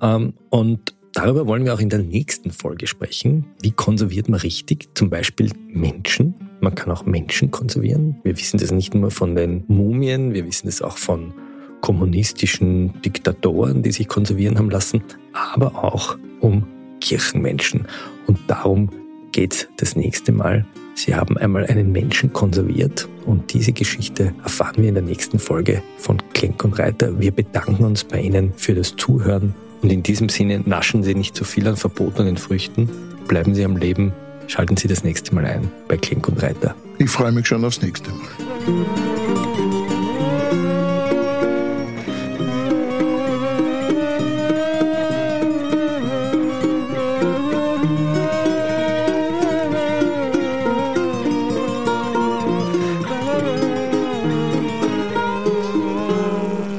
Ähm, 0.00 0.34
und 0.50 0.94
darüber 1.18 1.48
wollen 1.48 1.64
wir 1.64 1.74
auch 1.74 1.80
in 1.80 1.88
der 1.88 1.98
nächsten 1.98 2.52
Folge 2.52 2.86
sprechen. 2.86 3.44
Wie 3.60 3.72
konserviert 3.72 4.28
man 4.28 4.38
richtig? 4.38 4.90
Zum 4.94 5.10
Beispiel 5.10 5.50
Menschen. 5.66 6.34
Man 6.60 6.74
kann 6.76 6.92
auch 6.92 7.04
Menschen 7.06 7.50
konservieren. 7.50 8.16
Wir 8.22 8.38
wissen 8.38 8.58
das 8.58 8.70
nicht 8.70 8.94
nur 8.94 9.10
von 9.10 9.34
den 9.34 9.64
Mumien, 9.66 10.32
wir 10.32 10.46
wissen 10.46 10.66
das 10.66 10.80
auch 10.80 10.96
von 10.96 11.34
kommunistischen 11.80 13.00
Diktatoren, 13.02 13.82
die 13.82 13.90
sich 13.90 14.06
konservieren 14.06 14.58
haben 14.58 14.70
lassen, 14.70 15.02
aber 15.32 15.82
auch 15.84 16.16
um 16.40 16.66
Kirchenmenschen. 17.00 17.86
Und 18.26 18.38
darum 18.46 18.90
geht 19.32 19.68
das 19.78 19.96
nächste 19.96 20.30
Mal. 20.30 20.66
Sie 20.94 21.14
haben 21.14 21.36
einmal 21.36 21.66
einen 21.66 21.90
Menschen 21.90 22.32
konserviert 22.32 23.08
und 23.26 23.52
diese 23.54 23.72
Geschichte 23.72 24.34
erfahren 24.42 24.82
wir 24.82 24.88
in 24.88 24.94
der 24.94 25.04
nächsten 25.04 25.38
Folge 25.38 25.82
von 25.98 26.18
Klenk 26.32 26.62
und 26.64 26.78
Reiter. 26.78 27.20
Wir 27.20 27.30
bedanken 27.30 27.84
uns 27.84 28.04
bei 28.04 28.20
Ihnen 28.20 28.52
für 28.56 28.74
das 28.74 28.96
Zuhören 28.96 29.54
und 29.82 29.90
in 29.90 30.02
diesem 30.02 30.28
Sinne 30.28 30.60
naschen 30.64 31.02
Sie 31.02 31.14
nicht 31.14 31.36
zu 31.36 31.44
viel 31.44 31.66
an 31.68 31.76
verbotenen 31.76 32.36
Früchten, 32.36 32.88
bleiben 33.26 33.54
Sie 33.54 33.64
am 33.64 33.76
Leben, 33.76 34.12
schalten 34.46 34.76
Sie 34.76 34.88
das 34.88 35.04
nächste 35.04 35.34
Mal 35.34 35.44
ein 35.44 35.70
bei 35.86 35.96
Klenk 35.96 36.28
und 36.28 36.42
Reiter. 36.42 36.74
Ich 36.98 37.10
freue 37.10 37.32
mich 37.32 37.46
schon 37.46 37.64
aufs 37.64 37.80
nächste 37.80 38.10
Mal. 38.10 38.28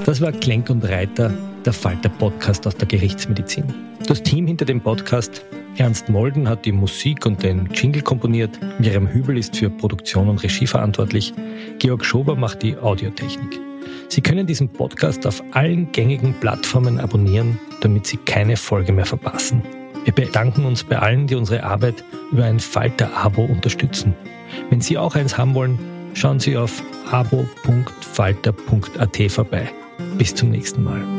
Das 0.06 0.22
war 0.22 0.32
Klenk 0.32 0.72
und 0.72 0.84
Reiter, 0.84 1.32
der 1.66 1.74
Falter 1.74 2.10
Podcast 2.10 2.66
aus 2.68 2.76
der 2.76 2.88
Gerichtsmedizin. 2.88 3.66
Das 4.08 4.24
Team 4.24 4.48
hinter 4.48 4.66
dem 4.66 4.82
Podcast, 4.82 5.46
Ernst 5.78 6.10
Molden 6.10 6.48
hat 6.50 6.66
die 6.66 6.72
Musik 6.72 7.26
und 7.26 7.44
den 7.44 7.70
Jingle 7.74 8.02
komponiert, 8.02 8.60
Miriam 8.80 9.08
Hübel 9.08 9.38
ist 9.38 9.56
für 9.56 9.70
Produktion 9.70 10.30
und 10.30 10.44
Regie 10.44 10.68
verantwortlich, 10.68 11.34
Georg 11.80 12.04
Schober 12.04 12.36
macht 12.36 12.64
die 12.64 12.78
Audiotechnik. 12.78 13.60
Sie 14.08 14.22
können 14.22 14.48
diesen 14.48 14.70
Podcast 14.70 15.28
auf 15.28 15.44
allen 15.52 15.92
gängigen 15.92 16.34
Plattformen 16.40 17.00
abonnieren, 17.00 17.60
damit 17.82 18.08
Sie 18.08 18.18
keine 18.18 18.58
Folge 18.58 18.92
mehr 18.92 19.06
verpassen. 19.06 19.62
Wir 20.04 20.14
bedanken 20.14 20.66
uns 20.66 20.84
bei 20.84 20.98
allen, 20.98 21.28
die 21.28 21.36
unsere 21.36 21.64
Arbeit 21.64 22.04
über 22.32 22.46
ein 22.46 22.60
Falter-Abo 22.60 23.44
unterstützen. 23.44 24.16
Wenn 24.70 24.82
Sie 24.82 24.98
auch 24.98 25.16
eins 25.16 25.38
haben 25.38 25.54
wollen, 25.54 25.78
schauen 26.14 26.40
Sie 26.40 26.58
auf 26.58 26.82
abo.falter.at 27.12 27.62
vorbei. 29.32 29.70
Bis 30.18 30.34
zum 30.34 30.50
nächsten 30.50 30.84
Mal. 30.84 31.19